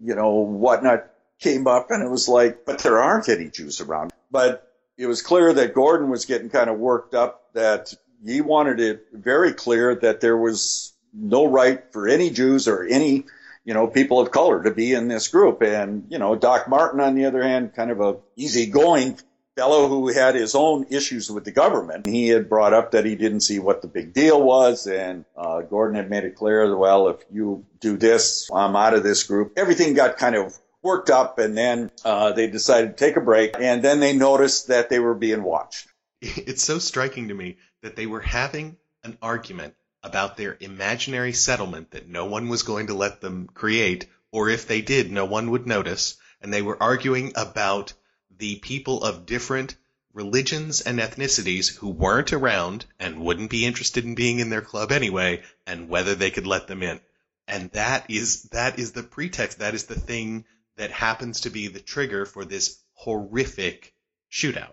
[0.00, 4.12] you know, whatnot came up and it was like, but there aren't any Jews around.
[4.28, 7.94] But it was clear that Gordon was getting kind of worked up that
[8.26, 13.24] he wanted it very clear that there was no right for any Jews or any
[13.68, 15.60] you know, people of color to be in this group.
[15.60, 19.18] And, you know, Doc Martin, on the other hand, kind of a easygoing
[19.58, 22.06] fellow who had his own issues with the government.
[22.06, 25.62] He had brought up that he didn't see what the big deal was, and uh,
[25.62, 29.54] Gordon had made it clear well, if you do this, I'm out of this group.
[29.56, 33.56] Everything got kind of worked up, and then uh, they decided to take a break,
[33.58, 35.88] and then they noticed that they were being watched.
[36.20, 41.90] It's so striking to me that they were having an argument about their imaginary settlement
[41.90, 45.50] that no one was going to let them create, or if they did, no one
[45.50, 46.16] would notice.
[46.40, 47.92] And they were arguing about
[48.38, 49.76] the people of different
[50.12, 54.90] religions and ethnicities who weren't around and wouldn't be interested in being in their club
[54.90, 57.00] anyway, and whether they could let them in.
[57.46, 59.58] And that is that is the pretext.
[59.58, 60.44] That is the thing
[60.76, 63.94] that happens to be the trigger for this horrific
[64.30, 64.72] shootout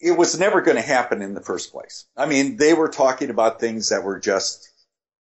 [0.00, 2.06] it was never going to happen in the first place.
[2.16, 4.68] I mean, they were talking about things that were just,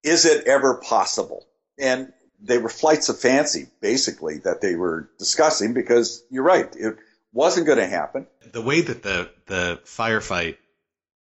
[0.03, 1.45] is it ever possible?
[1.77, 6.97] And they were flights of fancy, basically, that they were discussing because you're right, it
[7.35, 8.25] wasn't going to happen.
[8.53, 10.55] The way that the, the firefight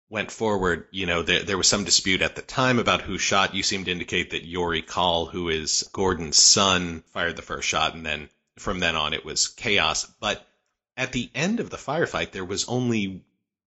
[0.09, 3.55] went forward, you know, there, there was some dispute at the time about who shot.
[3.55, 7.95] You seem to indicate that Yorie Kahl, who is Gordon's son, fired the first shot,
[7.95, 8.29] and then
[8.59, 10.05] from then on it was chaos.
[10.19, 10.45] But
[10.97, 13.23] at the end of the firefight, there was only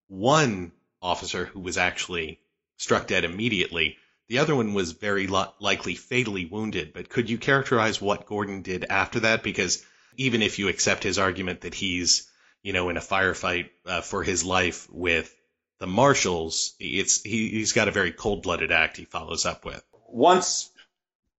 [0.09, 2.41] one officer who was actually
[2.77, 3.97] struck dead immediately.
[4.29, 6.93] The other one was very likely fatally wounded.
[6.93, 9.43] But could you characterize what Gordon did after that?
[9.43, 9.83] Because
[10.19, 12.29] even if you accept his argument that he's,
[12.63, 15.35] you know, in a firefight uh, for his life with
[15.79, 19.83] the marshals, it's he, he's got a very cold-blooded act he follows up with.
[20.09, 20.69] Once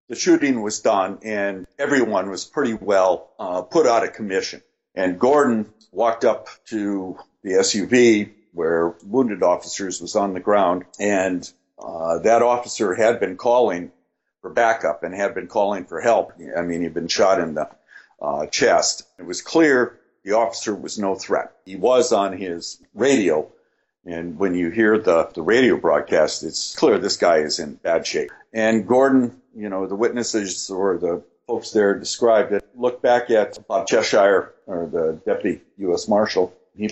[0.07, 4.63] the shooting was done and everyone was pretty well uh, put out of commission,
[4.95, 11.51] and Gordon walked up to the SUV where wounded officers was on the ground, and
[11.77, 13.91] uh, that officer had been calling
[14.41, 16.33] for backup and had been calling for help.
[16.57, 17.69] I mean, he'd been shot in the
[18.21, 19.03] uh, chest.
[19.17, 21.51] It was clear the officer was no threat.
[21.65, 23.51] He was on his radio,
[24.05, 28.05] and when you hear the, the radio broadcast, it's clear this guy is in bad
[28.05, 28.31] shape.
[28.53, 32.63] And Gordon, you know, the witnesses or the folks there described it.
[32.75, 36.07] looked back at Bob Cheshire, or the deputy U.S.
[36.07, 36.53] Marshal.
[36.75, 36.89] He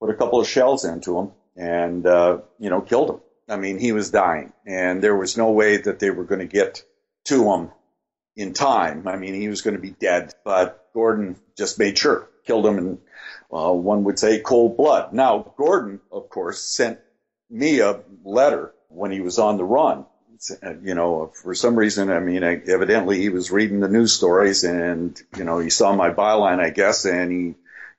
[0.00, 3.20] put a couple of shells into him and, uh, you know, killed him.
[3.48, 6.46] I mean, he was dying, and there was no way that they were going to
[6.46, 6.84] get
[7.24, 7.70] to him
[8.36, 9.06] in time.
[9.08, 12.78] I mean, he was going to be dead, but Gordon just made sure, killed him
[12.78, 12.98] in,
[13.52, 15.12] uh, one would say, cold blood.
[15.12, 16.98] Now, Gordon, of course, sent
[17.48, 20.06] me a letter when he was on the run
[20.82, 25.20] you know, for some reason, I mean, evidently he was reading the news stories and,
[25.36, 27.38] you know, he saw my byline, I guess, and he,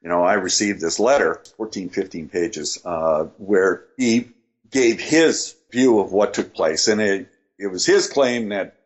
[0.02, 4.30] you know, I received this letter, 14, 15 pages, uh, where he
[4.72, 6.88] gave his view of what took place.
[6.88, 7.28] And it,
[7.60, 8.78] it was his claim that,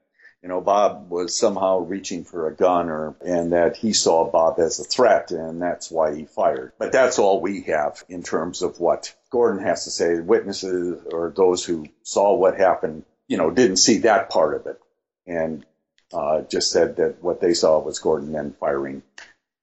[0.45, 4.59] you know, Bob was somehow reaching for a gun or, and that he saw Bob
[4.59, 6.71] as a threat and that's why he fired.
[6.77, 10.19] But that's all we have in terms of what Gordon has to say.
[10.19, 14.79] Witnesses or those who saw what happened, you know, didn't see that part of it
[15.25, 15.65] and,
[16.13, 19.01] uh, just said that what they saw was Gordon then firing,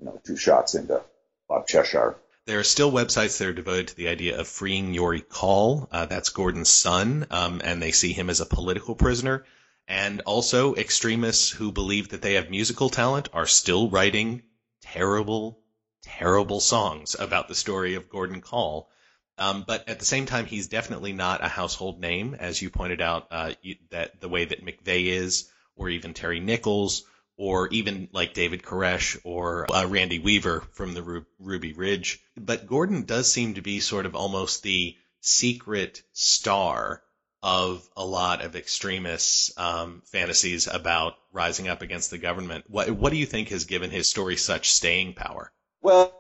[0.01, 1.01] you know, two shots into
[1.49, 2.17] Bob Cheshire.
[2.47, 5.89] There are still websites that are devoted to the idea of freeing Yorie Kahl.
[5.93, 9.45] Uh, that's Gordon's son, um, and they see him as a political prisoner.
[9.93, 14.43] And also, extremists who believe that they have musical talent are still writing
[14.81, 15.61] terrible,
[16.01, 18.89] terrible songs about the story of Gordon Kahl.
[19.37, 23.03] Um, but at the same time, he's definitely not a household name, as you pointed
[23.03, 23.53] out, uh,
[23.91, 27.05] that the way that McVeigh is, or even Terry Nichols,
[27.37, 32.19] or even like David Koresh or uh, Randy Weaver from the Ru- Ruby Ridge.
[32.35, 37.03] But Gordon does seem to be sort of almost the secret star
[37.43, 42.65] of a lot of extremists' um, fantasies about rising up against the government.
[42.69, 45.53] What what do you think has given his story such staying power?
[45.81, 46.15] Well,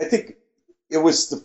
[0.00, 0.34] I think
[0.90, 1.44] it was the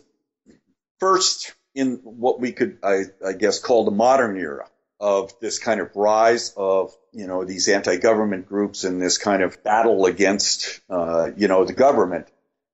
[0.98, 4.68] first in what we could, I, I guess, call the modern era
[5.00, 9.62] of this kind of rise of you know these anti-government groups and this kind of
[9.64, 12.28] battle against uh, you know the government.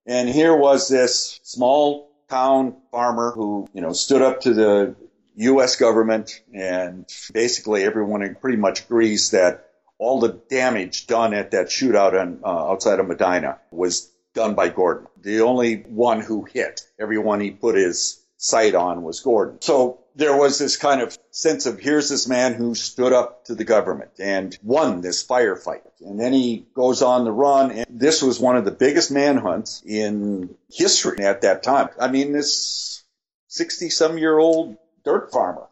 [0.07, 4.96] And here was this small town farmer who you know stood up to the
[5.39, 5.76] U.S.
[5.76, 9.68] government, and basically everyone pretty much agrees that
[9.99, 14.68] all the damage done at that shootout on, uh, outside of Medina was done by
[14.68, 15.07] Gordon.
[15.20, 19.61] The only one who hit, everyone he put his sight on was Gordon.
[19.61, 23.55] So there was this kind of sense of here's this man who stood up to
[23.55, 25.82] the government and won this firefight.
[26.01, 27.70] And then he goes on the run.
[27.72, 31.89] And this was one of the biggest manhunts in history at that time.
[32.01, 33.05] I mean, this
[33.49, 34.76] 60 some year old
[35.09, 35.66] dirt farmer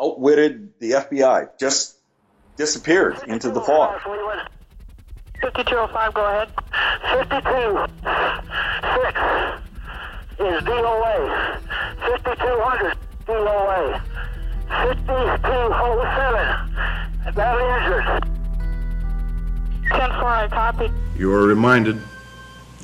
[0.00, 1.96] outwitted the FBI, just
[2.56, 4.00] disappeared into the fog.
[5.40, 6.48] 5205, go ahead.
[7.18, 7.34] 52, 6
[10.38, 11.58] is DOA.
[11.98, 12.96] 5200,
[13.26, 14.00] DOA.
[14.68, 18.06] 5207, badly injured.
[19.88, 20.92] 10 I copy.
[21.16, 22.00] You are reminded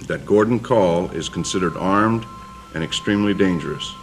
[0.08, 2.26] that Gordon Kahl is considered armed
[2.74, 3.94] and extremely dangerous.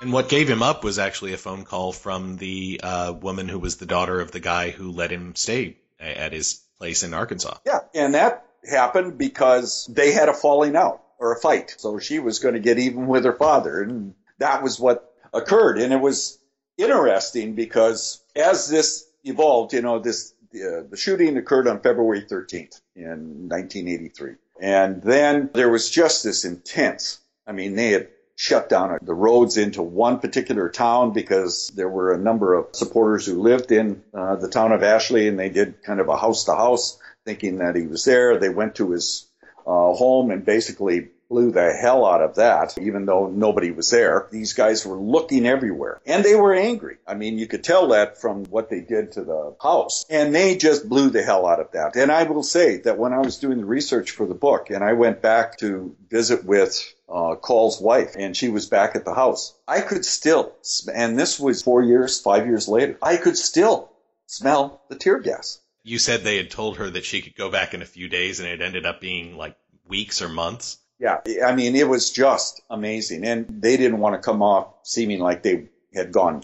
[0.00, 3.58] And what gave him up was actually a phone call from the uh, woman who
[3.58, 7.58] was the daughter of the guy who let him stay at his place in Arkansas.
[7.64, 11.74] Yeah, and that happened because they had a falling out or a fight.
[11.78, 15.78] So she was going to get even with her father, and that was what occurred.
[15.78, 16.38] And it was
[16.76, 22.80] interesting because as this evolved, you know, this uh, the shooting occurred on February 13th
[22.94, 27.18] in 1983, and then there was just this intense.
[27.46, 32.12] I mean, they had shut down the roads into one particular town because there were
[32.12, 35.82] a number of supporters who lived in uh, the town of Ashley and they did
[35.82, 38.38] kind of a house to house thinking that he was there.
[38.38, 39.26] They went to his
[39.66, 44.28] uh, home and basically blew the hell out of that, even though nobody was there.
[44.30, 46.98] These guys were looking everywhere and they were angry.
[47.06, 50.56] I mean, you could tell that from what they did to the house and they
[50.56, 51.96] just blew the hell out of that.
[51.96, 54.84] And I will say that when I was doing the research for the book and
[54.84, 59.14] I went back to visit with uh, Kahl's wife and she was back at the
[59.14, 60.54] house, I could still,
[60.92, 63.90] and this was four years, five years later, I could still
[64.26, 65.60] smell the tear gas.
[65.82, 68.40] You said they had told her that she could go back in a few days
[68.40, 69.56] and it ended up being like
[69.88, 70.78] weeks or months.
[70.98, 73.24] Yeah, I mean, it was just amazing.
[73.24, 76.42] And they didn't want to come off seeming like they had gone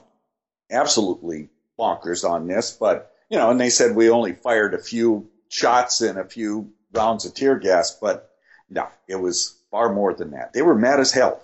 [0.70, 1.48] absolutely
[1.78, 6.00] bonkers on this, but, you know, and they said we only fired a few shots
[6.00, 8.30] and a few rounds of tear gas, but
[8.68, 10.53] no, it was far more than that.
[10.53, 11.40] They were mad as hell.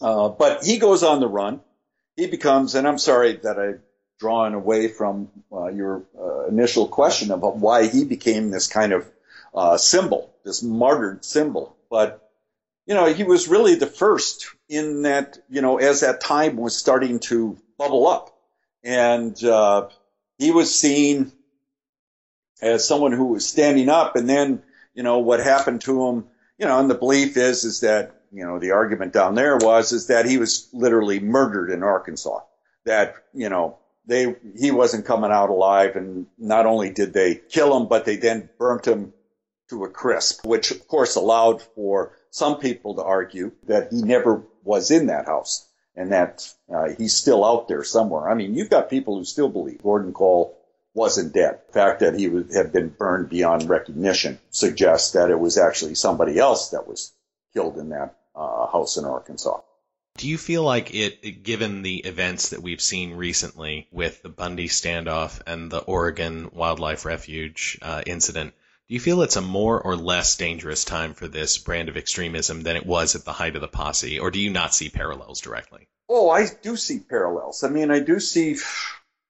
[0.00, 1.60] Uh, but he goes on the run.
[2.16, 3.80] He becomes, and I'm sorry that I've
[4.18, 9.10] drawn away from uh, your uh, initial question about why he became this kind of
[9.54, 11.76] uh, symbol, this martyred symbol.
[11.90, 12.19] But
[12.90, 16.76] you know, he was really the first in that, you know, as that time was
[16.76, 18.36] starting to bubble up.
[18.82, 19.90] And uh,
[20.38, 21.30] he was seen
[22.60, 24.16] as someone who was standing up.
[24.16, 26.24] And then, you know, what happened to him,
[26.58, 29.92] you know, and the belief is, is that, you know, the argument down there was,
[29.92, 32.40] is that he was literally murdered in Arkansas.
[32.86, 35.94] That, you know, they, he wasn't coming out alive.
[35.94, 39.12] And not only did they kill him, but they then burnt him
[39.68, 44.42] to a crisp, which of course allowed for some people to argue that he never
[44.64, 45.66] was in that house
[45.96, 48.28] and that uh, he's still out there somewhere.
[48.28, 50.56] I mean, you've got people who still believe Gordon Kahl
[50.94, 51.60] wasn't dead.
[51.68, 55.94] The fact that he would have been burned beyond recognition suggests that it was actually
[55.94, 57.12] somebody else that was
[57.52, 59.60] killed in that uh, house in Arkansas.
[60.16, 64.68] Do you feel like it, given the events that we've seen recently with the Bundy
[64.68, 68.52] standoff and the Oregon Wildlife Refuge uh, incident,
[68.90, 72.62] do you feel it's a more or less dangerous time for this brand of extremism
[72.62, 75.40] than it was at the height of the posse, or do you not see parallels
[75.40, 75.86] directly?
[76.08, 77.62] Oh, I do see parallels.
[77.62, 78.56] I mean, I do see,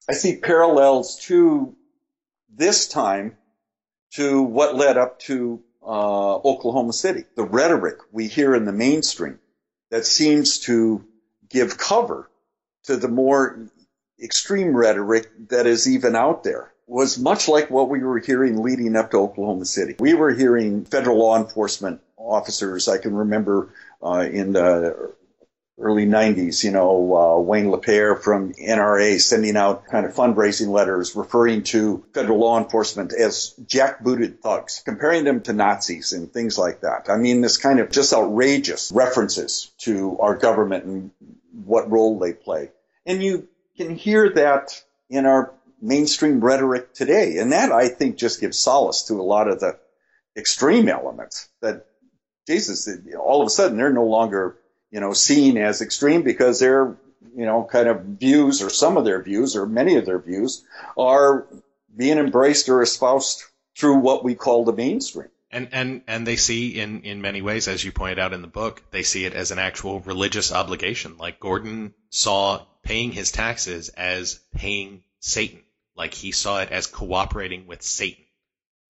[0.09, 1.77] I see parallels to
[2.49, 3.37] this time
[4.13, 7.25] to what led up to uh, Oklahoma City.
[7.37, 9.41] The rhetoric we hear in the mainstream
[9.91, 11.05] that seems to
[11.51, 12.31] give cover
[12.85, 13.69] to the more
[14.19, 18.97] extreme rhetoric that is even out there was much like what we were hearing leading
[18.97, 19.95] up to Oklahoma City.
[20.01, 22.89] We were hearing federal law enforcement officers.
[22.89, 23.73] I can remember
[24.03, 25.13] uh, in the
[25.79, 31.15] early 90s, you know, uh, Wayne LaPierre from NRA sending out kind of fundraising letters
[31.15, 36.81] referring to federal law enforcement as jackbooted thugs, comparing them to Nazis and things like
[36.81, 37.09] that.
[37.09, 41.11] I mean, this kind of just outrageous references to our government and
[41.53, 42.73] what role they play.
[43.07, 47.39] And you can hear that in our mainstream rhetoric today.
[47.39, 49.79] And that, I think, just gives solace to a lot of the
[50.37, 51.87] extreme elements that,
[52.47, 54.57] Jesus, all of a sudden they're no longer
[54.91, 56.97] you know, seen as extreme because their,
[57.37, 60.65] you know, kind of views or some of their views or many of their views
[60.97, 61.47] are
[61.97, 63.43] being embraced or espoused
[63.77, 65.29] through what we call the mainstream.
[65.53, 68.49] And and and they see in in many ways, as you pointed out in the
[68.49, 71.17] book, they see it as an actual religious obligation.
[71.19, 75.61] Like Gordon saw paying his taxes as paying Satan.
[76.01, 78.25] Like he saw it as cooperating with Satan,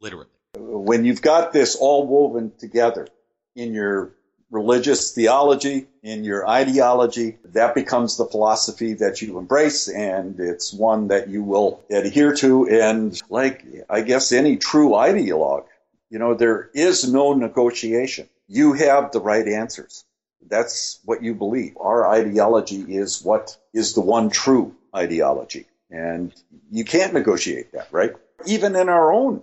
[0.01, 0.29] literally.
[0.57, 3.09] When you've got this all woven together
[3.57, 4.13] in your
[4.49, 11.09] religious theology, in your ideology, that becomes the philosophy that you embrace and it's one
[11.09, 12.69] that you will adhere to.
[12.69, 15.67] And like, I guess any true ideologue,
[16.11, 18.29] you know, there is no negotiation.
[18.47, 20.05] You have the right answers.
[20.49, 21.77] That's what you believe.
[21.77, 25.67] Our ideology is what is the one true ideology.
[25.91, 26.33] And
[26.71, 28.13] you can't negotiate that, right?
[28.47, 29.43] Even in our own,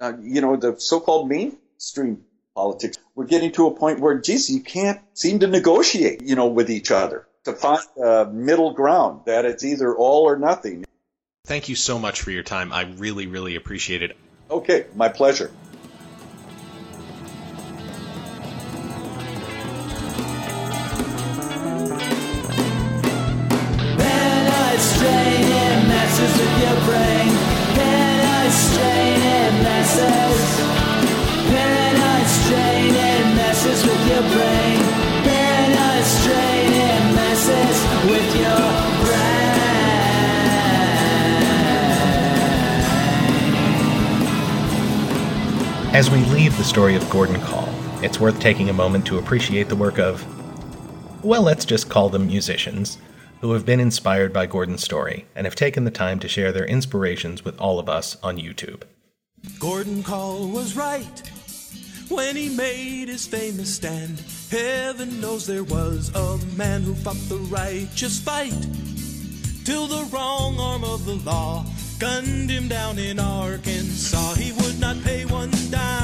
[0.00, 2.24] uh, you know, the so-called mainstream
[2.54, 2.98] politics.
[3.14, 6.70] We're getting to a point where, geez, you can't seem to negotiate, you know, with
[6.70, 10.84] each other to find a middle ground that it's either all or nothing.
[11.46, 12.72] Thank you so much for your time.
[12.72, 14.16] I really, really appreciate it.
[14.50, 15.50] Okay, my pleasure.
[46.60, 50.22] The story of Gordon Kahl, it's worth taking a moment to appreciate the work of,
[51.24, 52.98] well, let's just call them musicians,
[53.40, 56.66] who have been inspired by Gordon's story and have taken the time to share their
[56.66, 58.82] inspirations with all of us on YouTube.
[59.58, 61.22] Gordon Kahl was right
[62.10, 64.22] when he made his famous stand.
[64.50, 68.66] Heaven knows there was a man who fought the righteous fight
[69.64, 71.64] till the wrong arm of the law
[71.98, 74.34] gunned him down in Arkansas.
[74.34, 75.99] He would not pay one dime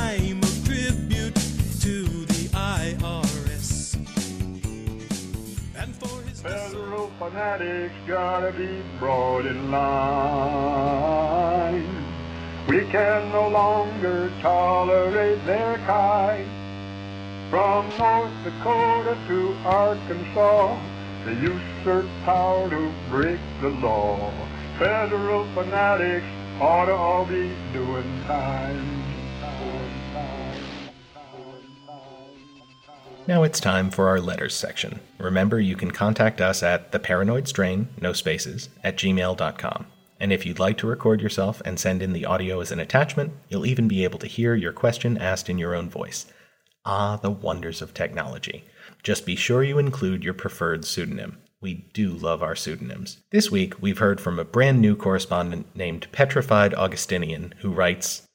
[7.18, 11.02] fanatics gotta be brought in line.
[12.68, 16.46] We can no longer tolerate their kind.
[17.48, 20.76] From North Dakota to Arkansas,
[21.24, 24.30] they usurp power to break the law.
[24.78, 26.26] Federal fanatics
[26.60, 28.95] ought to all be doing time.
[33.29, 35.01] Now it's time for our letters section.
[35.18, 39.87] Remember, you can contact us at theparanoidstrain, no spaces, at gmail.com.
[40.20, 43.33] And if you'd like to record yourself and send in the audio as an attachment,
[43.49, 46.27] you'll even be able to hear your question asked in your own voice.
[46.85, 48.64] Ah, the wonders of technology.
[49.03, 51.39] Just be sure you include your preferred pseudonym.
[51.61, 53.18] We do love our pseudonyms.
[53.33, 58.26] This week, we've heard from a brand new correspondent named Petrified Augustinian who writes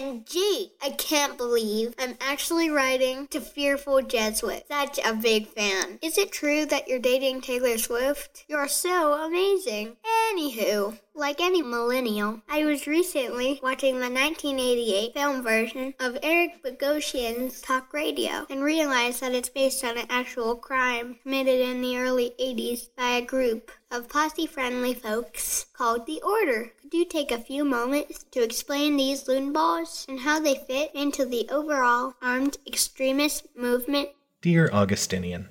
[0.00, 0.70] OMG!
[0.82, 4.64] I can't believe I'm actually writing to Fearful Jesuit.
[4.66, 5.98] Such a big fan.
[6.00, 8.46] Is it true that you're dating Taylor Swift?
[8.48, 9.98] You're so amazing.
[10.32, 17.60] Anywho, like any millennial, I was recently watching the 1988 film version of Eric Bogosian's
[17.60, 22.32] Talk Radio and realized that it's based on an actual crime committed in the early
[22.40, 26.72] 80s by a group of posse friendly folks called The Order.
[26.80, 30.90] Could you take a few moments to explain these loon balls and how they fit
[30.94, 34.08] into the overall armed extremist movement?
[34.40, 35.50] Dear Augustinian,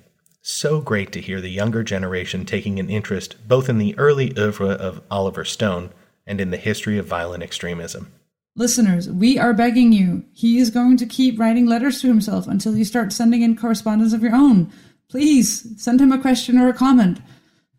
[0.50, 4.70] so great to hear the younger generation taking an interest both in the early oeuvre
[4.70, 5.90] of Oliver Stone
[6.26, 8.12] and in the history of violent extremism.
[8.56, 10.24] Listeners, we are begging you.
[10.32, 14.12] He is going to keep writing letters to himself until you start sending in correspondence
[14.12, 14.72] of your own.
[15.08, 17.20] Please send him a question or a comment.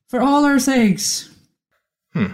[0.08, 1.30] For all our sakes.
[2.14, 2.34] Hmm,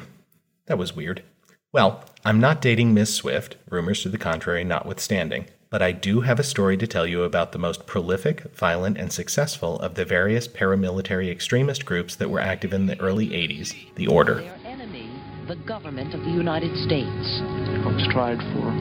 [0.67, 1.23] that was weird.
[1.71, 6.39] Well, I'm not dating Miss Swift, rumors to the contrary notwithstanding, but I do have
[6.39, 10.47] a story to tell you about the most prolific, violent, and successful of the various
[10.47, 14.35] paramilitary extremist groups that were active in the early 80s, the Order.
[14.35, 15.09] Their enemy,
[15.47, 17.41] the government of the United States.
[17.41, 18.71] I was tried for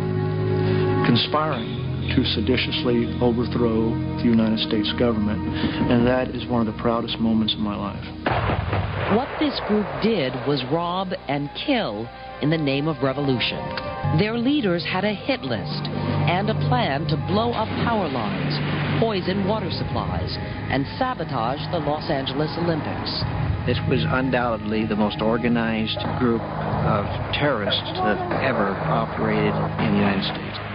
[1.07, 5.41] conspiring to seditiously overthrow the United States government,
[5.91, 8.05] and that is one of the proudest moments of my life.
[9.17, 12.09] What this group did was rob and kill
[12.43, 13.59] in the name of revolution.
[14.19, 15.87] Their leaders had a hit list
[16.29, 18.55] and a plan to blow up power lines,
[19.01, 20.37] poison water supplies,
[20.71, 23.23] and sabotage the Los Angeles Olympics.
[23.67, 27.05] This was undoubtedly the most organized group of
[27.35, 30.66] terrorists that ever operated in the United States.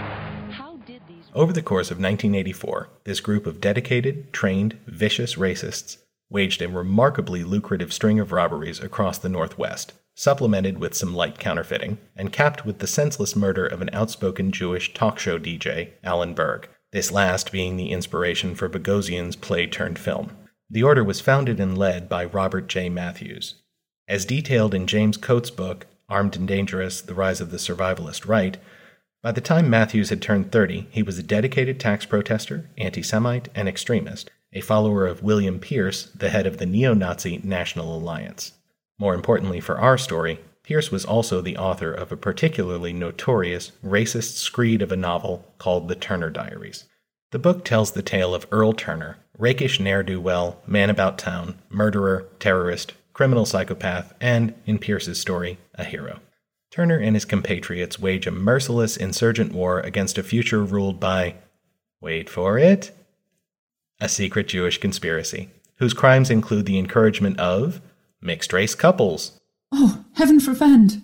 [1.33, 5.97] Over the course of 1984, this group of dedicated, trained, vicious racists
[6.29, 11.99] waged a remarkably lucrative string of robberies across the Northwest, supplemented with some light counterfeiting,
[12.17, 16.67] and capped with the senseless murder of an outspoken Jewish talk show DJ, Alan Berg,
[16.91, 20.35] this last being the inspiration for Bogosian's play turned film.
[20.69, 22.89] The order was founded and led by Robert J.
[22.89, 23.55] Matthews.
[24.05, 28.57] As detailed in James Coates' book, Armed and Dangerous The Rise of the Survivalist Right,
[29.21, 33.49] by the time Matthews had turned 30, he was a dedicated tax protester, anti Semite,
[33.53, 38.53] and extremist, a follower of William Pierce, the head of the neo Nazi National Alliance.
[38.97, 44.37] More importantly for our story, Pierce was also the author of a particularly notorious racist
[44.37, 46.85] screed of a novel called The Turner Diaries.
[47.31, 51.59] The book tells the tale of Earl Turner, rakish ne'er do well, man about town,
[51.69, 56.19] murderer, terrorist, criminal psychopath, and, in Pierce's story, a hero.
[56.71, 61.35] Turner and his compatriots wage a merciless insurgent war against a future ruled by,
[61.99, 62.91] wait for it,
[63.99, 67.81] a secret Jewish conspiracy, whose crimes include the encouragement of
[68.21, 69.37] mixed race couples.
[69.73, 71.01] Oh, heaven forfend.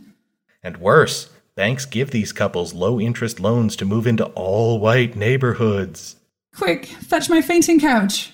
[0.64, 6.16] And worse, banks give these couples low interest loans to move into all white neighborhoods.
[6.56, 8.32] Quick, fetch my fainting couch.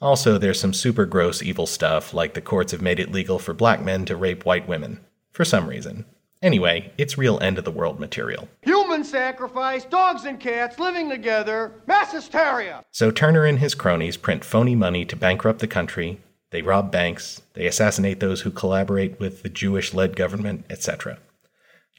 [0.00, 3.52] Also, there's some super gross evil stuff, like the courts have made it legal for
[3.52, 5.00] black men to rape white women,
[5.32, 6.04] for some reason.
[6.40, 8.48] Anyway, it's real end of the world material.
[8.62, 12.84] Human sacrifice, dogs and cats living together, mass hysteria.
[12.92, 16.20] So Turner and his cronies print phony money to bankrupt the country,
[16.50, 21.18] they rob banks, they assassinate those who collaborate with the Jewish led government, etc.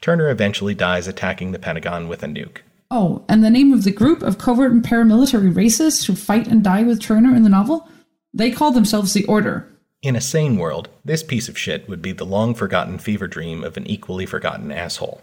[0.00, 2.58] Turner eventually dies attacking the Pentagon with a nuke.
[2.90, 6.64] Oh, and the name of the group of covert and paramilitary racists who fight and
[6.64, 7.88] die with Turner in the novel?
[8.34, 9.69] They call themselves the Order.
[10.02, 13.62] In a sane world, this piece of shit would be the long forgotten fever dream
[13.62, 15.20] of an equally forgotten asshole.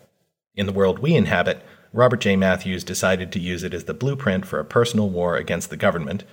[0.54, 1.64] In the world we inhabit,
[1.94, 2.36] Robert J.
[2.36, 6.26] Matthews decided to use it as the blueprint for a personal war against the government,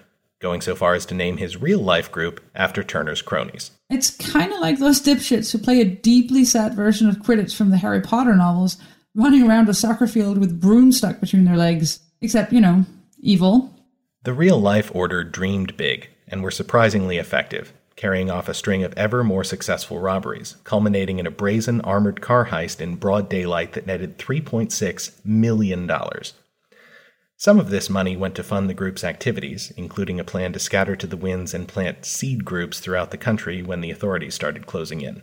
[0.43, 3.71] going so far as to name his real life group after Turner's cronies.
[3.89, 7.71] It's kind of like those dipshits who play a deeply sad version of Quidditch from
[7.71, 8.77] the Harry Potter novels,
[9.15, 12.01] running around a soccer field with brooms stuck between their legs.
[12.21, 12.85] Except, you know,
[13.19, 13.75] evil.
[14.25, 18.93] The real life order dreamed big and were surprisingly effective carrying off a string of
[18.95, 23.87] ever more successful robberies, culminating in a brazen armored car heist in broad daylight that
[23.87, 25.91] netted $3.6 million.
[27.37, 30.97] Some of this money went to fund the group's activities, including a plan to scatter
[30.97, 35.01] to the winds and plant seed groups throughout the country when the authorities started closing
[35.01, 35.23] in.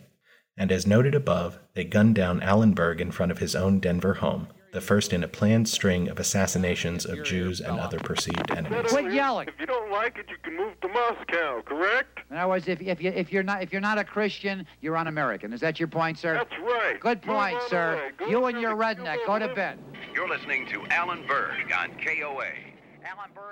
[0.57, 4.15] And as noted above, they gunned down Alan Berg in front of his own Denver
[4.15, 8.89] home, the first in a planned string of assassinations of Jews and other perceived enemies.
[8.89, 9.47] Quit yelling.
[9.47, 12.19] If you don't like it, you can move to Moscow, correct?
[12.29, 14.95] In other words, if, if, you, if, you're not, if you're not a Christian, you're
[14.95, 15.51] un-American.
[15.51, 16.35] Is that your point, sir?
[16.35, 16.99] That's right.
[16.99, 18.11] Good point, sir.
[18.17, 19.77] Go You and your redneck, go to bed.
[20.13, 22.51] You're listening to Alan Berg on KOA.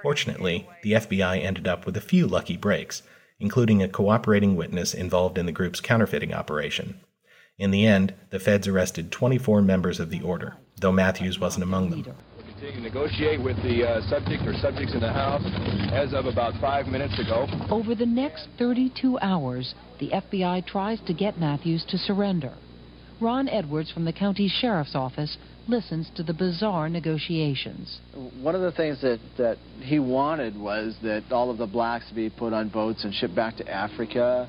[0.01, 3.01] Fortunately, the FBI ended up with a few lucky breaks,
[3.39, 6.99] including a cooperating witness involved in the group's counterfeiting operation.
[7.57, 11.89] In the end, the feds arrested 24 members of the order, though Matthews wasn't among
[11.89, 12.15] them.
[12.59, 15.43] Continue to negotiate with the uh, subject or subjects in the house
[15.93, 17.47] as of about five minutes ago.
[17.69, 22.53] Over the next 32 hours, the FBI tries to get Matthews to surrender.
[23.21, 27.99] Ron Edwards from the county sheriff's office listens to the bizarre negotiations.
[28.41, 32.29] One of the things that, that he wanted was that all of the blacks be
[32.29, 34.47] put on boats and shipped back to Africa.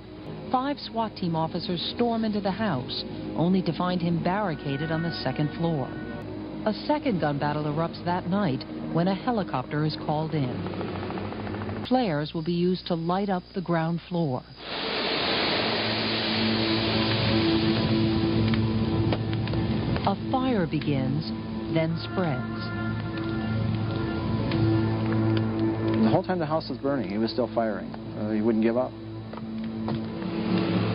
[0.50, 3.04] Five SWAT team officers storm into the house,
[3.36, 5.88] only to find him barricaded on the second floor.
[6.66, 11.84] A second gun battle erupts that night when a helicopter is called in.
[11.88, 14.42] Flares will be used to light up the ground floor.
[20.06, 21.30] A fire begins,
[21.72, 22.60] then spreads.
[26.04, 27.88] The whole time the house was burning, he was still firing.
[28.18, 28.92] Uh, he wouldn't give up.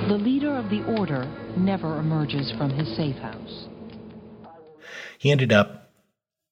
[0.10, 1.26] The leader of the order
[1.58, 3.68] never emerges from his safe house.
[5.26, 5.90] He ended up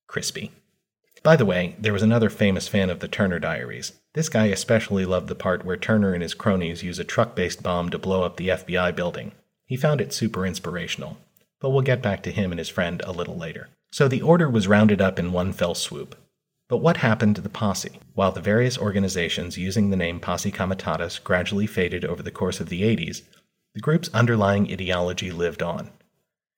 [0.07, 0.51] crispy.
[1.21, 3.91] By the way, there was another famous fan of the Turner Diaries.
[4.15, 7.61] This guy especially loved the part where Turner and his cronies use a truck based
[7.61, 9.33] bomb to blow up the FBI building.
[9.67, 11.19] He found it super inspirational.
[11.59, 13.69] But we'll get back to him and his friend a little later.
[13.91, 16.15] So the order was rounded up in one fell swoop.
[16.67, 17.99] But what happened to the posse?
[18.15, 22.69] While the various organizations using the name Posse Comitatus gradually faded over the course of
[22.69, 23.21] the 80s,
[23.75, 25.91] the group's underlying ideology lived on.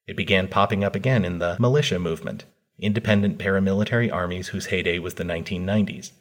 [0.07, 2.45] It began popping up again in the militia movement,
[2.77, 6.11] independent paramilitary armies whose heyday was the 1990s.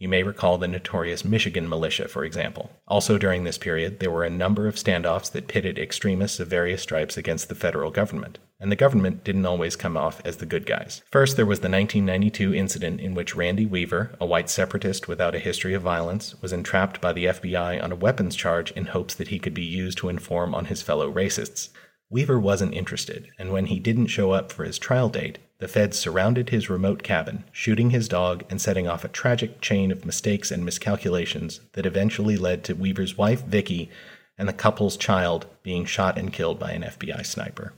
[0.00, 2.70] You may recall the notorious Michigan militia, for example.
[2.86, 6.82] Also during this period, there were a number of standoffs that pitted extremists of various
[6.82, 10.66] stripes against the federal government, and the government didn't always come off as the good
[10.66, 11.02] guys.
[11.10, 15.40] First, there was the 1992 incident in which Randy Weaver, a white separatist without a
[15.40, 19.28] history of violence, was entrapped by the FBI on a weapons charge in hopes that
[19.28, 21.70] he could be used to inform on his fellow racists.
[22.10, 25.98] Weaver wasn't interested, and when he didn't show up for his trial date, the feds
[25.98, 30.50] surrounded his remote cabin, shooting his dog and setting off a tragic chain of mistakes
[30.50, 33.90] and miscalculations that eventually led to Weaver's wife, Vicky,
[34.38, 37.74] and the couple's child being shot and killed by an FBI sniper.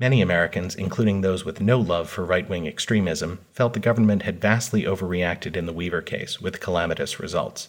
[0.00, 4.40] Many Americans, including those with no love for right wing extremism, felt the government had
[4.40, 7.68] vastly overreacted in the Weaver case, with calamitous results.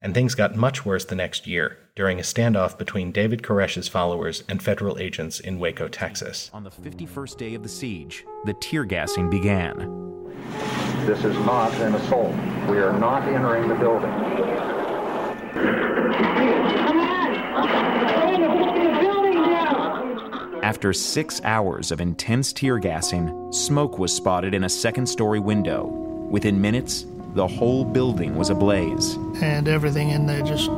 [0.00, 4.44] And things got much worse the next year, during a standoff between David Koresh's followers
[4.50, 6.50] and federal agents in Waco, Texas.
[6.52, 9.74] On the 51st day of the siege, the tear gassing began.
[11.06, 12.34] This is not an assault.
[12.68, 14.10] We are not entering the building.
[15.54, 17.36] Come on!
[20.62, 25.86] After six hours of intense tear gassing, smoke was spotted in a second story window.
[26.30, 29.14] Within minutes, the whole building was ablaze.
[29.40, 30.68] And everything in there just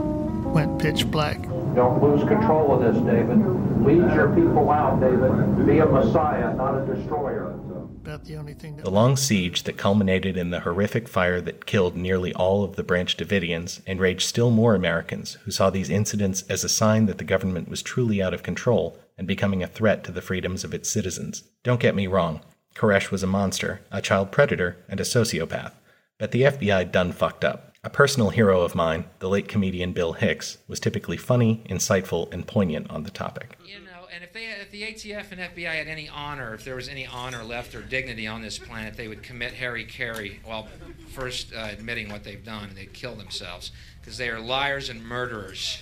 [0.53, 1.42] went pitch black.
[1.74, 3.38] Don't lose control of this, David.
[3.84, 5.66] Lead your people out, David.
[5.66, 7.55] Be a messiah, not a destroyer.
[8.03, 11.66] About the only thing that The long siege that culminated in the horrific fire that
[11.66, 16.42] killed nearly all of the Branch Davidians enraged still more Americans who saw these incidents
[16.49, 20.05] as a sign that the government was truly out of control and becoming a threat
[20.05, 21.42] to the freedoms of its citizens.
[21.62, 22.40] Don't get me wrong,
[22.74, 25.72] Koresh was a monster, a child predator, and a sociopath,
[26.16, 27.67] but the FBI done fucked up.
[27.89, 32.47] A personal hero of mine, the late comedian Bill Hicks, was typically funny, insightful, and
[32.47, 33.57] poignant on the topic.
[33.64, 36.74] You know, and if they, if the ATF and FBI had any honor, if there
[36.74, 40.68] was any honor left or dignity on this planet, they would commit hari-kari while
[41.14, 43.72] first uh, admitting what they've done, and they'd kill themselves
[44.03, 45.78] because they are liars and murderers.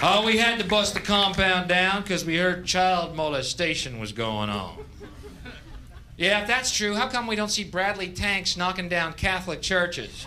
[0.00, 4.48] Oh, we had to bust the compound down because we heard child molestation was going
[4.48, 4.84] on.
[6.22, 10.24] Yeah, if that's true, how come we don't see Bradley tanks knocking down Catholic churches?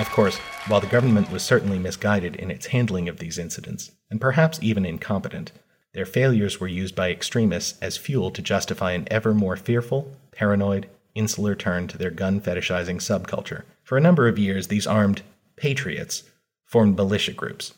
[0.00, 4.20] Of course, while the government was certainly misguided in its handling of these incidents, and
[4.20, 5.52] perhaps even incompetent,
[5.94, 10.88] their failures were used by extremists as fuel to justify an ever more fearful, paranoid,
[11.14, 13.62] insular turn to their gun fetishizing subculture.
[13.84, 15.22] For a number of years, these armed
[15.54, 16.24] patriots
[16.64, 17.74] formed militia groups.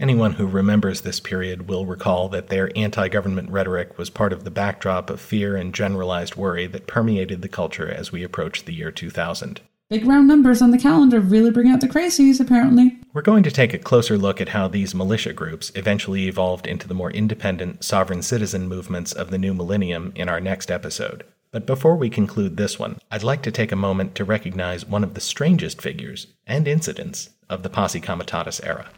[0.00, 4.42] Anyone who remembers this period will recall that their anti government rhetoric was part of
[4.42, 8.74] the backdrop of fear and generalized worry that permeated the culture as we approached the
[8.74, 9.60] year 2000.
[9.90, 12.98] Big round numbers on the calendar really bring out the crazies, apparently.
[13.12, 16.88] We're going to take a closer look at how these militia groups eventually evolved into
[16.88, 21.22] the more independent, sovereign citizen movements of the new millennium in our next episode.
[21.52, 25.04] But before we conclude this one, I'd like to take a moment to recognize one
[25.04, 28.88] of the strangest figures and incidents of the Posse Comitatus era.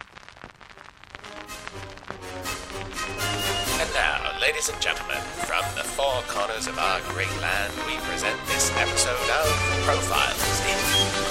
[4.56, 9.12] Ladies and gentlemen, from the four corners of our great land, we present this episode
[9.12, 10.78] of Profiles in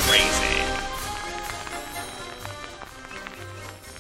[0.06, 0.55] Crazy.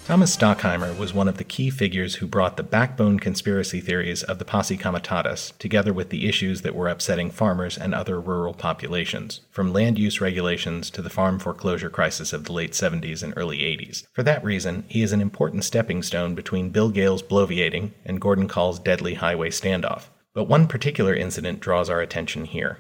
[0.05, 4.37] Thomas Stockheimer was one of the key figures who brought the backbone conspiracy theories of
[4.37, 9.41] the Posse Comitatus together with the issues that were upsetting farmers and other rural populations,
[9.49, 13.61] from land use regulations to the farm foreclosure crisis of the late 70s and early
[13.61, 14.05] 80s.
[14.13, 18.47] For that reason, he is an important stepping stone between Bill Gale's bloviating and Gordon
[18.47, 20.09] Kahl's deadly highway standoff.
[20.35, 22.77] But one particular incident draws our attention here.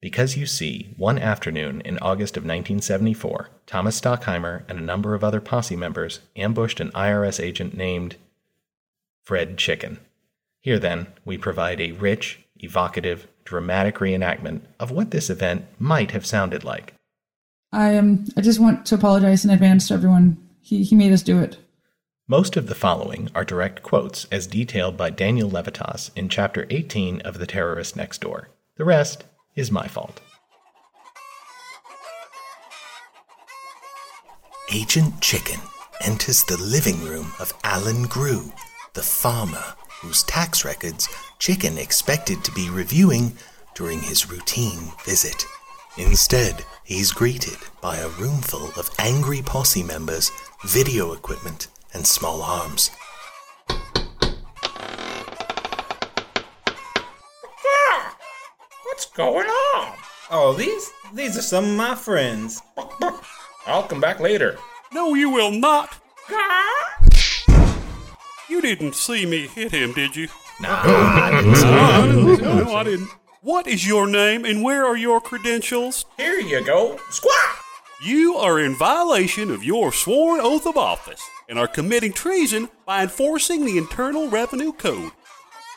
[0.00, 5.22] Because you see, one afternoon in August of 1974, Thomas Stockheimer and a number of
[5.22, 8.16] other posse members ambushed an IRS agent named
[9.22, 9.98] Fred Chicken.
[10.60, 16.24] Here, then, we provide a rich, evocative, dramatic reenactment of what this event might have
[16.24, 16.94] sounded like.
[17.72, 20.36] I um, I just want to apologize in advance to everyone.
[20.60, 21.58] He he made us do it.
[22.26, 27.20] Most of the following are direct quotes as detailed by Daniel Levitas in Chapter 18
[27.22, 28.50] of The Terrorist Next Door.
[28.76, 29.24] The rest
[29.56, 30.20] is my fault.
[34.72, 35.60] Agent Chicken
[36.00, 38.52] enters the living room of Alan Grew,
[38.94, 43.36] the farmer whose tax records Chicken expected to be reviewing
[43.74, 45.44] during his routine visit.
[45.98, 50.30] Instead, he's greeted by a roomful of angry posse members,
[50.64, 52.90] video equipment, and small arms.
[59.00, 59.96] What's going on?
[60.30, 62.60] Oh, these these are some of my friends.
[63.66, 64.58] I'll come back later.
[64.92, 65.96] No, you will not.
[68.50, 70.28] You didn't see me hit him, did you?
[70.60, 73.08] No, I didn't no, no, I didn't.
[73.40, 76.04] What is your name and where are your credentials?
[76.18, 77.00] Here you go.
[77.08, 77.56] Squat!
[78.04, 83.02] You are in violation of your sworn oath of office and are committing treason by
[83.04, 85.12] enforcing the Internal Revenue Code.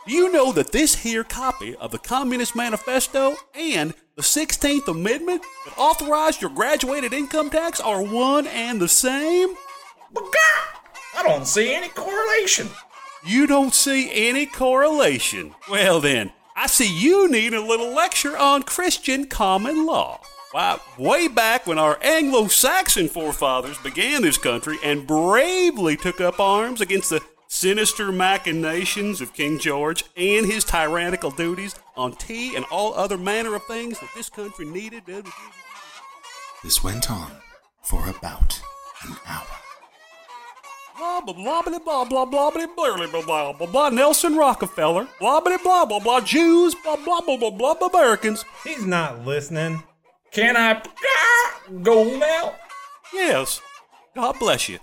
[0.05, 5.43] Do you know that this here copy of the Communist Manifesto and the 16th Amendment
[5.63, 9.55] that authorized your graduated income tax are one and the same?
[10.11, 10.79] But God,
[11.17, 12.67] I don't see any correlation.
[13.25, 15.55] You don't see any correlation.
[15.69, 20.19] Well, then, I see you need a little lecture on Christian common law.
[20.51, 26.41] Why, way back when our Anglo Saxon forefathers began this country and bravely took up
[26.41, 27.21] arms against the
[27.53, 33.53] sinister machinations of King George and his tyrannical duties on tea and all other manner
[33.53, 35.03] of things that this country needed.
[36.63, 37.31] This went on
[37.83, 38.59] for about
[39.03, 39.45] an hour.
[40.97, 45.07] Blah blah blah blah blah blah blah blah blah blah blah blah blah Nelson Rockefeller
[45.19, 48.43] blah blah blah blah blah Jews blah blah blah blah blah blah Americans.
[48.63, 49.83] He's not listening.
[50.31, 50.81] Can I
[51.83, 52.55] go now?
[53.13, 53.61] Yes.
[54.15, 54.79] God bless you.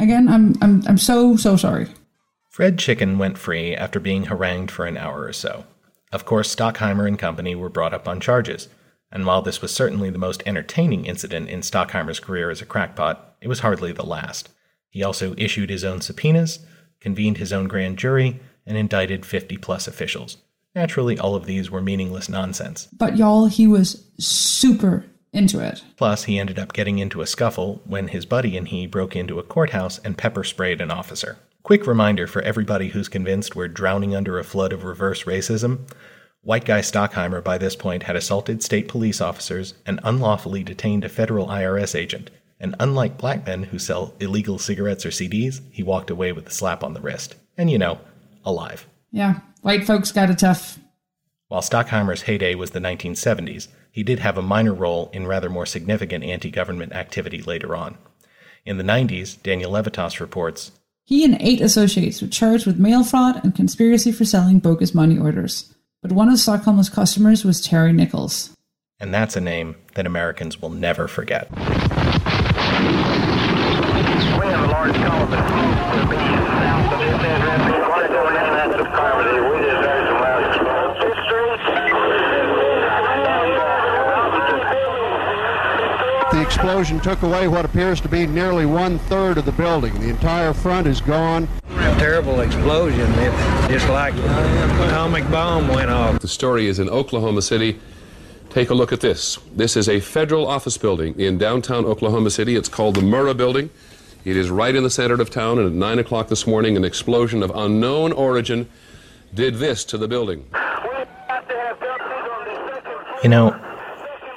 [0.00, 1.86] Again, I'm I'm I'm so so sorry.
[2.48, 5.64] Fred Chicken went free after being harangued for an hour or so.
[6.10, 8.68] Of course, Stockheimer and company were brought up on charges,
[9.12, 13.36] and while this was certainly the most entertaining incident in Stockheimer's career as a crackpot,
[13.40, 14.48] it was hardly the last.
[14.88, 16.60] He also issued his own subpoenas,
[17.00, 20.38] convened his own grand jury, and indicted 50 plus officials.
[20.74, 22.88] Naturally, all of these were meaningless nonsense.
[22.96, 25.82] But y'all, he was super into it.
[25.96, 29.38] Plus, he ended up getting into a scuffle when his buddy and he broke into
[29.38, 31.38] a courthouse and pepper sprayed an officer.
[31.62, 35.86] Quick reminder for everybody who's convinced we're drowning under a flood of reverse racism
[36.42, 41.10] White guy Stockheimer by this point had assaulted state police officers and unlawfully detained a
[41.10, 42.30] federal IRS agent.
[42.58, 46.50] And unlike black men who sell illegal cigarettes or CDs, he walked away with a
[46.50, 47.34] slap on the wrist.
[47.58, 48.00] And you know,
[48.42, 48.86] alive.
[49.12, 50.78] Yeah, white folks got it tough.
[51.50, 55.66] While Stockheimer's heyday was the 1970s, he did have a minor role in rather more
[55.66, 57.98] significant anti government activity later on.
[58.64, 60.70] In the 90s, Daniel Levitas reports
[61.04, 65.18] He and eight associates were charged with mail fraud and conspiracy for selling bogus money
[65.18, 65.74] orders.
[66.02, 68.56] But one of Stockheimer's customers was Terry Nichols.
[69.00, 71.50] And that's a name that Americans will never forget.
[71.50, 71.56] We
[74.46, 77.70] have a large column of to be south of this address.
[77.90, 78.68] Right going in that.
[78.70, 80.09] We just heard
[86.50, 89.94] explosion took away what appears to be nearly one third of the building.
[90.00, 91.48] The entire front is gone.
[91.68, 93.08] A terrible explosion.
[93.12, 96.18] it's just like an atomic bomb went off.
[96.18, 97.78] The story is in Oklahoma City.
[98.48, 99.38] Take a look at this.
[99.54, 102.56] This is a federal office building in downtown Oklahoma City.
[102.56, 103.70] It's called the Murrah Building.
[104.24, 106.84] It is right in the center of town, and at 9 o'clock this morning, an
[106.84, 108.68] explosion of unknown origin
[109.32, 110.50] did this to the building.
[113.22, 113.69] You know,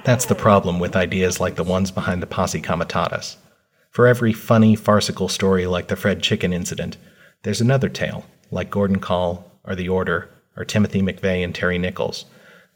[0.03, 3.37] that's the problem with ideas like the ones behind the Posse Comitatus.
[3.89, 6.97] For every funny, farcical story like the Fred Chicken incident,
[7.43, 12.25] there's another tale, like Gordon Kahl, or The Order, or Timothy McVeigh and Terry Nichols,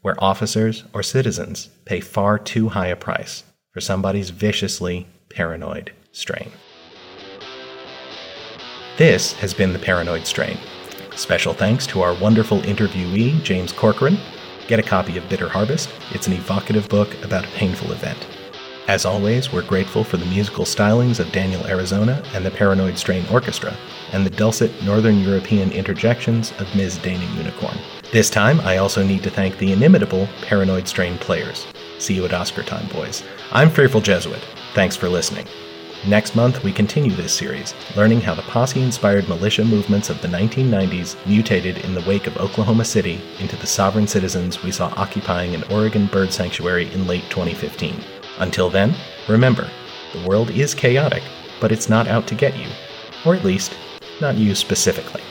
[0.00, 6.50] where officers or citizens pay far too high a price for somebody's viciously paranoid strain.
[8.96, 10.58] This has been The Paranoid Strain.
[11.14, 14.18] Special thanks to our wonderful interviewee, James Corcoran.
[14.68, 15.88] Get a copy of Bitter Harvest.
[16.10, 18.26] It's an evocative book about a painful event.
[18.86, 23.24] As always, we're grateful for the musical stylings of Daniel Arizona and the Paranoid Strain
[23.32, 23.74] Orchestra,
[24.12, 26.98] and the dulcet Northern European interjections of Ms.
[26.98, 27.78] Dana Unicorn.
[28.12, 31.66] This time, I also need to thank the inimitable Paranoid Strain players.
[31.98, 33.24] See you at Oscar time, boys.
[33.52, 34.46] I'm Fearful Jesuit.
[34.74, 35.46] Thanks for listening.
[36.06, 40.28] Next month, we continue this series, learning how the posse inspired militia movements of the
[40.28, 45.56] 1990s mutated in the wake of Oklahoma City into the sovereign citizens we saw occupying
[45.56, 47.96] an Oregon bird sanctuary in late 2015.
[48.38, 48.94] Until then,
[49.28, 49.68] remember,
[50.12, 51.24] the world is chaotic,
[51.60, 52.68] but it's not out to get you.
[53.26, 53.76] Or at least,
[54.20, 55.22] not you specifically.